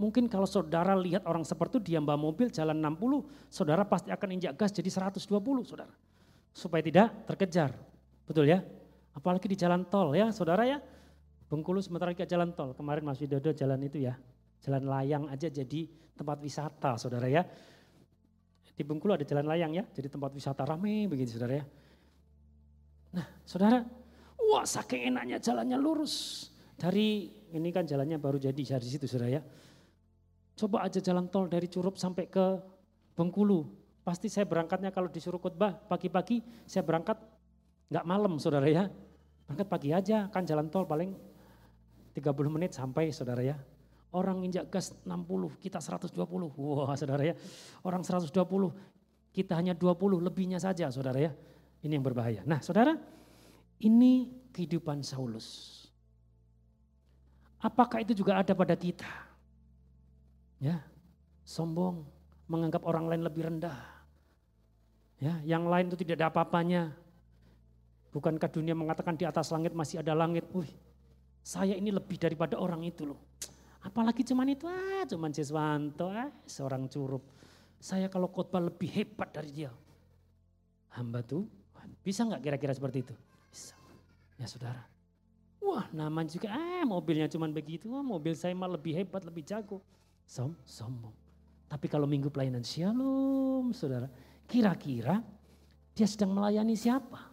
Mungkin 0.01 0.25
kalau 0.25 0.49
saudara 0.49 0.97
lihat 0.97 1.21
orang 1.29 1.45
seperti 1.45 1.77
itu 1.77 1.93
dia 1.93 1.99
bawa 2.01 2.17
mobil 2.17 2.49
jalan 2.49 2.81
60, 2.81 3.29
saudara 3.53 3.85
pasti 3.85 4.09
akan 4.09 4.29
injak 4.33 4.57
gas 4.57 4.73
jadi 4.73 4.89
120 4.89 5.29
saudara. 5.61 5.93
Supaya 6.49 6.81
tidak 6.81 7.13
terkejar. 7.29 7.77
Betul 8.25 8.49
ya? 8.49 8.65
Apalagi 9.13 9.45
di 9.45 9.53
jalan 9.53 9.85
tol 9.85 10.17
ya 10.17 10.33
saudara 10.33 10.65
ya. 10.65 10.81
Bengkulu 11.45 11.77
sementara 11.85 12.17
ke 12.17 12.25
jalan 12.25 12.49
tol. 12.57 12.73
Kemarin 12.73 13.05
Mas 13.05 13.21
Widodo 13.21 13.53
jalan 13.53 13.77
itu 13.85 14.01
ya. 14.01 14.17
Jalan 14.65 14.89
layang 14.89 15.29
aja 15.29 15.45
jadi 15.45 15.85
tempat 16.17 16.41
wisata 16.41 16.97
saudara 16.97 17.29
ya. 17.29 17.45
Di 18.73 18.81
Bengkulu 18.81 19.13
ada 19.13 19.21
jalan 19.21 19.45
layang 19.45 19.77
ya, 19.77 19.85
jadi 19.93 20.09
tempat 20.09 20.33
wisata 20.33 20.65
rame 20.65 21.05
begitu 21.05 21.37
saudara 21.37 21.61
ya. 21.61 21.65
Nah 23.13 23.25
saudara, 23.45 23.85
wah 24.41 24.65
saking 24.65 25.13
enaknya 25.13 25.37
jalannya 25.37 25.77
lurus. 25.77 26.49
Dari 26.83 27.31
ini 27.55 27.71
kan 27.71 27.87
jalannya 27.87 28.19
baru 28.19 28.35
jadi 28.35 28.59
dari 28.59 28.83
situ 28.83 29.07
saudara 29.07 29.39
ya. 29.39 29.41
Coba 30.59 30.83
aja 30.83 30.99
jalan 30.99 31.31
tol 31.31 31.47
dari 31.47 31.71
Curup 31.71 31.95
sampai 31.95 32.27
ke 32.27 32.59
Bengkulu. 33.15 33.71
Pasti 34.03 34.27
saya 34.27 34.43
berangkatnya 34.43 34.91
kalau 34.91 35.07
disuruh 35.07 35.39
khotbah 35.39 35.79
pagi-pagi 35.87 36.43
saya 36.67 36.83
berangkat 36.83 37.15
nggak 37.87 38.03
malam 38.03 38.35
saudara 38.35 38.67
ya. 38.67 38.91
Berangkat 39.47 39.67
pagi 39.71 39.95
aja 39.95 40.27
kan 40.27 40.43
jalan 40.43 40.67
tol 40.67 40.83
paling 40.83 41.15
30 42.11 42.19
menit 42.51 42.75
sampai 42.75 43.15
saudara 43.15 43.39
ya. 43.39 43.55
Orang 44.11 44.43
injak 44.43 44.67
gas 44.67 44.91
60, 45.07 45.63
kita 45.63 45.79
120. 45.79 46.19
Wah 46.59 46.93
saudara 46.99 47.23
ya, 47.23 47.33
orang 47.87 48.03
120 48.03 48.29
Kita 49.33 49.57
hanya 49.57 49.73
20 49.73 50.21
lebihnya 50.21 50.59
saja 50.61 50.91
saudara 50.91 51.17
ya. 51.17 51.31
Ini 51.81 51.95
yang 51.97 52.05
berbahaya. 52.05 52.45
Nah 52.45 52.61
saudara, 52.61 52.93
ini 53.81 54.29
kehidupan 54.53 55.01
Saulus. 55.01 55.82
Apakah 57.63 58.03
itu 58.03 58.11
juga 58.11 58.35
ada 58.43 58.51
pada 58.51 58.75
kita? 58.75 59.07
Ya, 60.59 60.83
sombong, 61.47 62.03
menganggap 62.51 62.83
orang 62.83 63.07
lain 63.07 63.23
lebih 63.23 63.47
rendah. 63.47 63.79
Ya, 65.23 65.39
yang 65.47 65.71
lain 65.71 65.87
itu 65.87 66.03
tidak 66.03 66.19
ada 66.19 66.27
apa-apanya. 66.27 66.91
Bukankah 68.11 68.51
dunia 68.51 68.75
mengatakan 68.75 69.15
di 69.15 69.23
atas 69.23 69.47
langit 69.55 69.71
masih 69.71 70.03
ada 70.03 70.11
langit? 70.11 70.43
Wih, 70.51 70.67
saya 71.39 71.71
ini 71.79 71.87
lebih 71.87 72.19
daripada 72.19 72.59
orang 72.59 72.83
itu 72.83 73.07
loh. 73.07 73.19
Apalagi 73.79 74.27
cuman 74.27 74.51
itu, 74.51 74.67
ah 74.67 75.07
cuman 75.07 75.31
Jeswanto, 75.31 76.11
ah 76.11 76.27
seorang 76.43 76.91
curup. 76.91 77.23
Saya 77.79 78.11
kalau 78.11 78.27
khotbah 78.27 78.59
lebih 78.59 78.91
hebat 78.91 79.31
dari 79.31 79.51
dia. 79.51 79.71
Hamba 80.99 81.23
tuh, 81.23 81.47
bisa 82.03 82.27
nggak 82.27 82.43
kira-kira 82.43 82.75
seperti 82.75 83.07
itu? 83.07 83.15
Bisa. 83.47 83.75
Ya 84.35 84.47
saudara. 84.47 84.92
Wah 85.73 85.89
namanya 85.89 86.29
juga, 86.29 86.53
ah 86.53 86.85
mobilnya 86.85 87.25
cuman 87.25 87.49
begitu, 87.49 87.89
wah 87.89 88.05
mobil 88.05 88.37
saya 88.37 88.53
mah 88.53 88.69
lebih 88.69 88.93
hebat, 88.93 89.25
lebih 89.25 89.41
jago. 89.41 89.81
Som, 90.29 90.53
sombong. 90.69 91.13
Tapi 91.65 91.89
kalau 91.89 92.05
minggu 92.05 92.29
pelayanan 92.29 92.61
shalom 92.61 93.73
saudara, 93.73 94.05
kira-kira 94.45 95.25
dia 95.97 96.05
sedang 96.05 96.29
melayani 96.29 96.77
siapa? 96.77 97.25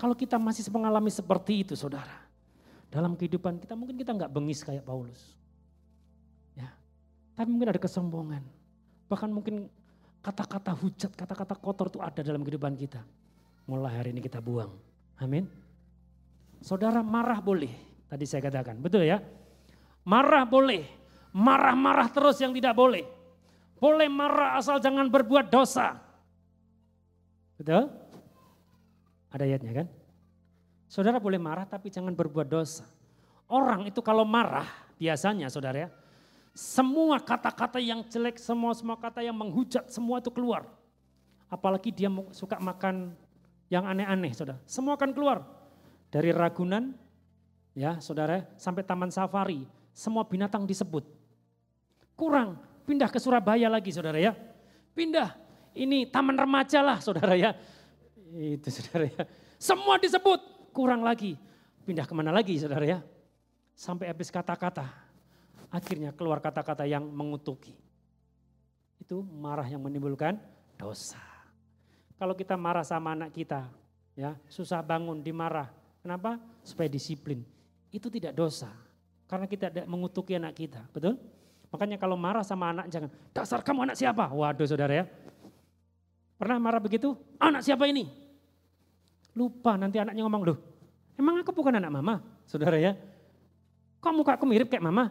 Kalau 0.00 0.16
kita 0.16 0.40
masih 0.40 0.64
mengalami 0.72 1.12
seperti 1.12 1.68
itu 1.68 1.76
saudara, 1.76 2.24
dalam 2.88 3.12
kehidupan 3.12 3.60
kita 3.60 3.76
mungkin 3.76 4.00
kita 4.00 4.16
nggak 4.16 4.32
bengis 4.32 4.64
kayak 4.64 4.88
Paulus. 4.88 5.36
Ya, 6.56 6.72
tapi 7.36 7.52
mungkin 7.52 7.76
ada 7.76 7.80
kesombongan. 7.80 8.40
Bahkan 9.12 9.28
mungkin 9.28 9.68
kata-kata 10.24 10.72
hujat, 10.72 11.12
kata-kata 11.12 11.60
kotor 11.60 11.92
itu 11.92 12.00
ada 12.00 12.24
dalam 12.24 12.40
kehidupan 12.40 12.72
kita. 12.80 13.04
Mulai 13.68 14.00
hari 14.00 14.16
ini 14.16 14.24
kita 14.24 14.40
buang. 14.40 14.72
Amin. 15.20 15.63
Saudara 16.64 17.04
marah 17.04 17.44
boleh, 17.44 17.68
tadi 18.08 18.24
saya 18.24 18.40
katakan, 18.40 18.80
betul 18.80 19.04
ya? 19.04 19.20
Marah 20.08 20.48
boleh, 20.48 20.88
marah-marah 21.36 22.08
terus 22.08 22.40
yang 22.40 22.56
tidak 22.56 22.72
boleh. 22.72 23.04
Boleh 23.76 24.08
marah 24.08 24.56
asal 24.56 24.80
jangan 24.80 25.12
berbuat 25.12 25.52
dosa. 25.52 26.00
Betul? 27.60 27.92
Ada 29.28 29.44
ayatnya 29.44 29.84
kan? 29.84 29.86
Saudara 30.88 31.20
boleh 31.20 31.36
marah 31.36 31.68
tapi 31.68 31.92
jangan 31.92 32.16
berbuat 32.16 32.48
dosa. 32.48 32.88
Orang 33.44 33.84
itu 33.84 34.00
kalau 34.00 34.24
marah 34.24 34.64
biasanya 34.96 35.52
saudara 35.52 35.84
ya, 35.84 35.88
semua 36.56 37.20
kata-kata 37.20 37.76
yang 37.76 38.08
jelek, 38.08 38.40
semua 38.40 38.72
semua 38.72 38.96
kata 38.96 39.20
yang 39.20 39.36
menghujat, 39.36 39.92
semua 39.92 40.16
itu 40.16 40.32
keluar. 40.32 40.64
Apalagi 41.52 41.92
dia 41.92 42.08
suka 42.32 42.56
makan 42.56 43.12
yang 43.68 43.84
aneh-aneh, 43.84 44.32
saudara. 44.32 44.56
Semua 44.64 44.96
akan 44.96 45.12
keluar. 45.12 45.44
Dari 46.14 46.30
Ragunan, 46.30 46.94
ya 47.74 47.98
saudara, 47.98 48.46
sampai 48.54 48.86
Taman 48.86 49.10
Safari, 49.10 49.66
semua 49.90 50.22
binatang 50.22 50.62
disebut. 50.62 51.02
Kurang, 52.14 52.62
pindah 52.86 53.10
ke 53.10 53.18
Surabaya 53.18 53.66
lagi 53.66 53.90
saudara 53.90 54.22
ya. 54.22 54.30
Pindah, 54.94 55.34
ini 55.74 56.06
taman 56.06 56.38
remaja 56.38 56.78
lah 56.86 57.02
saudara 57.02 57.34
ya. 57.34 57.50
Itu 58.30 58.70
saudara 58.70 59.10
ya. 59.10 59.26
Semua 59.58 59.98
disebut, 59.98 60.70
kurang 60.70 61.02
lagi. 61.02 61.34
Pindah 61.82 62.06
ke 62.06 62.14
mana 62.14 62.30
lagi 62.30 62.54
saudara 62.62 62.86
ya. 62.86 63.02
Sampai 63.74 64.06
habis 64.06 64.30
kata-kata, 64.30 64.86
akhirnya 65.66 66.14
keluar 66.14 66.38
kata-kata 66.38 66.86
yang 66.86 67.02
mengutuki. 67.10 67.74
Itu 69.02 69.26
marah 69.26 69.66
yang 69.66 69.82
menimbulkan 69.82 70.38
dosa. 70.78 71.18
Kalau 72.14 72.38
kita 72.38 72.54
marah 72.54 72.86
sama 72.86 73.18
anak 73.18 73.34
kita, 73.34 73.66
ya 74.14 74.38
susah 74.46 74.78
bangun, 74.78 75.18
dimarah. 75.18 75.82
Kenapa? 76.04 76.36
Supaya 76.60 76.92
disiplin. 76.92 77.40
Itu 77.88 78.12
tidak 78.12 78.36
dosa. 78.36 78.68
Karena 79.24 79.48
kita 79.48 79.72
tidak 79.72 79.88
mengutuki 79.88 80.36
anak 80.36 80.52
kita, 80.52 80.84
betul? 80.92 81.16
Makanya 81.72 81.96
kalau 81.96 82.14
marah 82.14 82.44
sama 82.44 82.70
anak 82.76 82.92
jangan, 82.92 83.08
dasar 83.32 83.64
kamu 83.64 83.88
anak 83.88 83.96
siapa? 83.96 84.28
Waduh 84.28 84.68
saudara 84.68 84.92
ya. 84.92 85.04
Pernah 86.36 86.60
marah 86.60 86.78
begitu? 86.78 87.16
Anak 87.40 87.64
siapa 87.64 87.88
ini? 87.88 88.04
Lupa 89.32 89.74
nanti 89.80 89.96
anaknya 89.98 90.22
ngomong, 90.28 90.44
loh 90.44 90.58
emang 91.18 91.40
aku 91.40 91.50
bukan 91.54 91.78
anak 91.78 91.90
mama? 91.90 92.22
Saudara 92.46 92.78
ya. 92.78 92.94
Kok 93.98 94.12
aku 94.12 94.44
mirip 94.44 94.68
kayak 94.68 94.84
mama? 94.84 95.08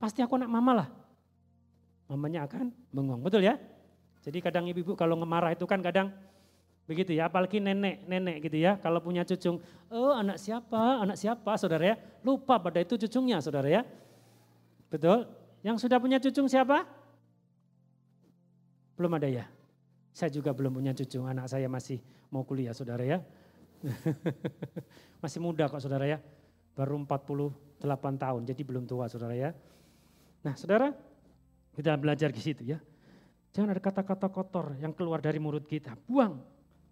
Pasti 0.00 0.24
aku 0.24 0.40
anak 0.40 0.48
mama 0.48 0.72
lah. 0.84 0.88
Mamanya 2.08 2.48
akan 2.48 2.72
bengong, 2.88 3.20
betul 3.20 3.44
ya? 3.44 3.60
Jadi 4.24 4.40
kadang 4.40 4.64
ibu-ibu 4.64 4.96
kalau 4.96 5.20
ngemarah 5.20 5.52
itu 5.52 5.68
kan 5.68 5.84
kadang 5.84 6.08
begitu 6.88 7.12
ya, 7.12 7.28
apalagi 7.28 7.60
nenek-nenek 7.60 8.48
gitu 8.48 8.56
ya. 8.56 8.80
Kalau 8.80 9.04
punya 9.04 9.22
cucung, 9.28 9.60
oh 9.92 10.16
anak 10.16 10.40
siapa, 10.40 11.04
anak 11.04 11.20
siapa 11.20 11.52
saudara 11.60 11.94
ya. 11.94 11.96
Lupa 12.24 12.56
pada 12.56 12.80
itu 12.80 12.96
cucungnya 12.96 13.44
saudara 13.44 13.68
ya. 13.68 13.84
Betul? 14.88 15.28
Yang 15.60 15.84
sudah 15.84 16.00
punya 16.00 16.16
cucung 16.16 16.48
siapa? 16.48 16.88
Belum 18.96 19.12
ada 19.14 19.28
ya? 19.28 19.44
Saya 20.16 20.32
juga 20.32 20.50
belum 20.56 20.80
punya 20.80 20.96
cucung, 20.96 21.28
anak 21.28 21.46
saya 21.52 21.68
masih 21.68 22.00
mau 22.32 22.42
kuliah 22.42 22.72
saudara 22.72 23.04
ya. 23.04 23.20
masih 25.22 25.38
muda 25.38 25.68
kok 25.68 25.84
saudara 25.84 26.08
ya. 26.08 26.18
Baru 26.72 26.96
48 27.04 27.84
tahun, 28.16 28.42
jadi 28.48 28.62
belum 28.64 28.88
tua 28.88 29.06
saudara 29.12 29.36
ya. 29.36 29.52
Nah 30.42 30.56
saudara, 30.56 30.90
kita 31.76 31.94
belajar 32.00 32.32
di 32.32 32.40
situ 32.40 32.64
ya. 32.64 32.80
Jangan 33.52 33.76
ada 33.76 33.82
kata-kata 33.82 34.32
kotor 34.32 34.74
yang 34.80 34.96
keluar 34.96 35.22
dari 35.22 35.38
mulut 35.38 35.66
kita. 35.68 35.94
Buang, 36.06 36.42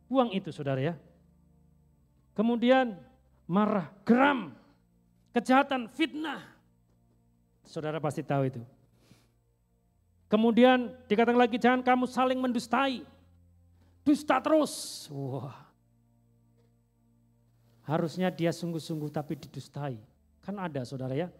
buang 0.06 0.30
itu 0.32 0.50
saudara 0.54 0.78
ya. 0.82 0.94
Kemudian 2.32 2.98
marah, 3.48 3.90
geram, 4.02 4.54
kejahatan, 5.32 5.90
fitnah. 5.92 6.42
Saudara 7.66 7.98
pasti 7.98 8.22
tahu 8.22 8.46
itu. 8.46 8.62
Kemudian 10.26 10.90
dikatakan 11.06 11.38
lagi 11.38 11.56
jangan 11.58 11.82
kamu 11.82 12.04
saling 12.10 12.38
mendustai. 12.38 13.06
Dusta 14.06 14.38
terus. 14.38 15.06
Wah. 15.10 15.66
Harusnya 17.86 18.30
dia 18.30 18.50
sungguh-sungguh 18.50 19.10
tapi 19.10 19.38
didustai. 19.38 19.98
Kan 20.42 20.58
ada 20.58 20.82
saudara 20.82 21.14
ya 21.14 21.30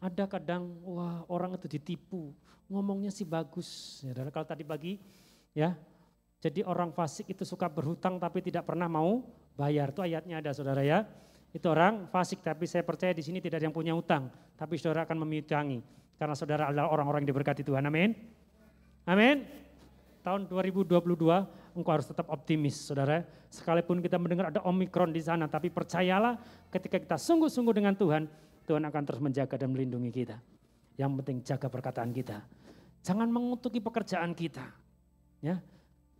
ada 0.00 0.24
kadang 0.28 0.76
wah 0.84 1.24
orang 1.26 1.56
itu 1.56 1.66
ditipu, 1.66 2.32
ngomongnya 2.68 3.08
sih 3.08 3.24
bagus. 3.24 4.00
Ya, 4.04 4.12
dan 4.12 4.28
kalau 4.28 4.44
tadi 4.44 4.62
pagi 4.62 5.00
ya, 5.56 5.74
jadi 6.40 6.60
orang 6.68 6.92
fasik 6.92 7.32
itu 7.32 7.48
suka 7.48 7.66
berhutang 7.66 8.20
tapi 8.20 8.44
tidak 8.44 8.68
pernah 8.68 8.86
mau 8.86 9.24
bayar. 9.56 9.90
Itu 9.90 10.04
ayatnya 10.04 10.44
ada 10.44 10.52
saudara 10.52 10.84
ya. 10.84 11.08
Itu 11.50 11.72
orang 11.72 12.12
fasik 12.12 12.44
tapi 12.44 12.68
saya 12.68 12.84
percaya 12.84 13.16
di 13.16 13.24
sini 13.24 13.40
tidak 13.40 13.64
ada 13.64 13.66
yang 13.72 13.76
punya 13.76 13.96
utang. 13.96 14.28
Tapi 14.54 14.76
saudara 14.76 15.08
akan 15.08 15.24
memitangi. 15.24 15.80
Karena 16.16 16.36
saudara 16.36 16.68
adalah 16.68 16.92
orang-orang 16.92 17.24
yang 17.24 17.32
diberkati 17.32 17.64
Tuhan. 17.64 17.88
Amin. 17.88 18.12
Amin. 19.08 19.48
Tahun 20.20 20.44
2022 20.48 20.96
engkau 21.76 21.92
harus 21.92 22.08
tetap 22.08 22.28
optimis 22.28 22.76
saudara. 22.84 23.24
Sekalipun 23.48 24.04
kita 24.04 24.20
mendengar 24.20 24.52
ada 24.52 24.60
omikron 24.68 25.12
di 25.12 25.24
sana. 25.24 25.48
Tapi 25.48 25.72
percayalah 25.72 26.36
ketika 26.68 27.00
kita 27.00 27.16
sungguh-sungguh 27.16 27.72
dengan 27.72 27.96
Tuhan 27.96 28.28
Tuhan 28.66 28.82
akan 28.82 29.02
terus 29.06 29.22
menjaga 29.22 29.54
dan 29.54 29.70
melindungi 29.72 30.10
kita. 30.10 30.36
Yang 30.98 31.10
penting 31.22 31.36
jaga 31.46 31.70
perkataan 31.70 32.10
kita. 32.10 32.42
Jangan 33.06 33.30
mengutuki 33.30 33.78
pekerjaan 33.78 34.34
kita. 34.34 34.66
Ya, 35.38 35.62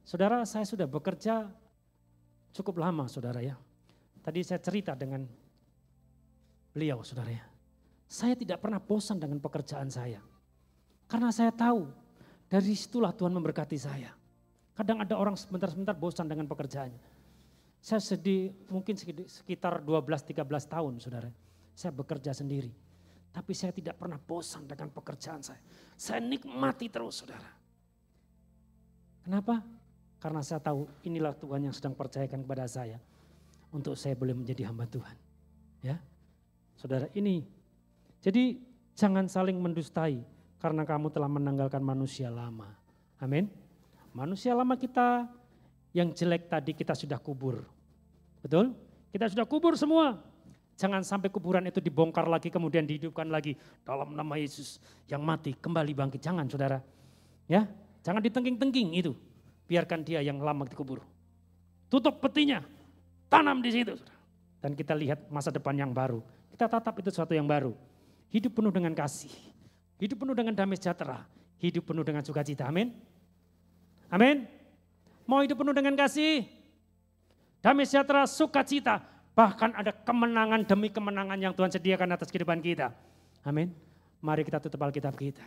Saudara 0.07 0.47
saya 0.47 0.62
sudah 0.62 0.87
bekerja 0.87 1.51
cukup 2.55 2.79
lama 2.79 3.11
saudara 3.11 3.42
ya. 3.42 3.59
Tadi 4.23 4.38
saya 4.47 4.62
cerita 4.62 4.95
dengan 4.95 5.27
beliau 6.71 7.03
saudara 7.03 7.35
ya. 7.35 7.42
Saya 8.07 8.38
tidak 8.38 8.62
pernah 8.62 8.79
bosan 8.79 9.19
dengan 9.19 9.42
pekerjaan 9.42 9.90
saya. 9.90 10.23
Karena 11.11 11.35
saya 11.35 11.51
tahu 11.51 11.90
dari 12.47 12.71
situlah 12.79 13.11
Tuhan 13.11 13.35
memberkati 13.35 13.75
saya. 13.75 14.14
Kadang 14.79 15.03
ada 15.03 15.19
orang 15.19 15.35
sebentar-sebentar 15.35 15.99
bosan 15.99 16.31
dengan 16.31 16.47
pekerjaannya. 16.47 17.03
Saya 17.83 17.99
sedih 17.99 18.55
mungkin 18.71 18.95
sekitar 19.27 19.83
12-13 19.83 20.47
tahun 20.71 21.03
saudara. 21.03 21.31
Saya 21.75 21.90
bekerja 21.90 22.31
sendiri. 22.31 22.71
Tapi 23.35 23.53
saya 23.59 23.75
tidak 23.75 23.99
pernah 23.99 24.23
bosan 24.23 24.71
dengan 24.71 24.87
pekerjaan 24.95 25.42
saya. 25.42 25.59
Saya 25.99 26.23
nikmati 26.23 26.87
terus 26.87 27.27
saudara. 27.27 27.51
Kenapa? 29.27 29.66
Karena 30.16 30.40
saya 30.40 30.59
tahu 30.59 30.88
inilah 31.05 31.37
Tuhan 31.37 31.68
yang 31.68 31.74
sedang 31.76 31.92
percayakan 31.92 32.42
kepada 32.42 32.64
saya. 32.66 32.98
Untuk 33.70 33.98
saya 33.98 34.16
boleh 34.16 34.33
menjadi 34.33 34.68
hamba 34.68 34.88
Tuhan. 34.88 35.16
Ya, 35.85 36.00
Saudara 36.76 37.09
ini. 37.12 37.44
Jadi 38.24 38.59
jangan 38.96 39.29
saling 39.29 39.57
mendustai. 39.61 40.24
Karena 40.57 40.88
kamu 40.88 41.12
telah 41.12 41.29
menanggalkan 41.29 41.85
manusia 41.85 42.33
lama. 42.33 42.72
Amin. 43.20 43.52
Manusia 44.16 44.57
lama 44.57 44.72
kita 44.74 45.29
yang 45.92 46.11
jelek 46.16 46.48
tadi 46.48 46.72
kita 46.72 46.96
sudah 46.96 47.20
kubur. 47.20 47.68
Betul? 48.40 48.72
Kita 49.12 49.29
sudah 49.29 49.44
kubur 49.44 49.76
semua. 49.76 50.16
Jangan 50.76 51.05
sampai 51.05 51.29
kuburan 51.29 51.64
itu 51.68 51.81
dibongkar 51.81 52.24
lagi 52.29 52.48
kemudian 52.48 52.85
dihidupkan 52.88 53.29
lagi 53.29 53.57
dalam 53.85 54.12
nama 54.16 54.37
Yesus 54.40 54.81
yang 55.09 55.20
mati 55.20 55.52
kembali 55.57 55.92
bangkit. 55.92 56.20
Jangan 56.20 56.48
saudara. 56.48 56.81
Ya, 57.48 57.68
Jangan 58.07 58.22
ditengking-tengking 58.22 58.94
itu. 59.02 59.18
Biarkan 59.66 60.07
dia 60.07 60.22
yang 60.22 60.38
lama 60.38 60.62
dikubur. 60.66 61.02
Tutup 61.90 62.22
petinya, 62.22 62.62
tanam 63.31 63.62
di 63.62 63.70
situ. 63.74 63.94
Dan 64.62 64.74
kita 64.74 64.94
lihat 64.94 65.31
masa 65.31 65.55
depan 65.55 65.74
yang 65.74 65.90
baru. 65.94 66.22
Kita 66.50 66.66
tatap 66.66 66.98
itu 66.98 67.11
sesuatu 67.12 67.35
yang 67.35 67.46
baru. 67.46 67.74
Hidup 68.31 68.59
penuh 68.59 68.72
dengan 68.74 68.90
kasih. 68.94 69.31
Hidup 70.02 70.22
penuh 70.22 70.35
dengan 70.35 70.55
damai 70.57 70.79
sejahtera. 70.79 71.22
Hidup 71.62 71.87
penuh 71.87 72.02
dengan 72.02 72.22
sukacita. 72.26 72.66
Amin. 72.66 72.94
Amin. 74.11 74.46
Mau 75.26 75.42
hidup 75.42 75.59
penuh 75.59 75.74
dengan 75.74 75.94
kasih. 75.94 76.46
Damai 77.62 77.87
sejahtera, 77.87 78.26
sukacita. 78.26 79.02
Bahkan 79.37 79.76
ada 79.76 79.92
kemenangan 79.92 80.64
demi 80.64 80.88
kemenangan 80.88 81.37
yang 81.37 81.52
Tuhan 81.52 81.68
sediakan 81.68 82.16
atas 82.16 82.33
kehidupan 82.33 82.62
kita. 82.64 82.94
Amin. 83.44 83.70
Mari 84.24 84.42
kita 84.42 84.59
tutup 84.62 84.81
Alkitab 84.81 85.12
kita. 85.14 85.44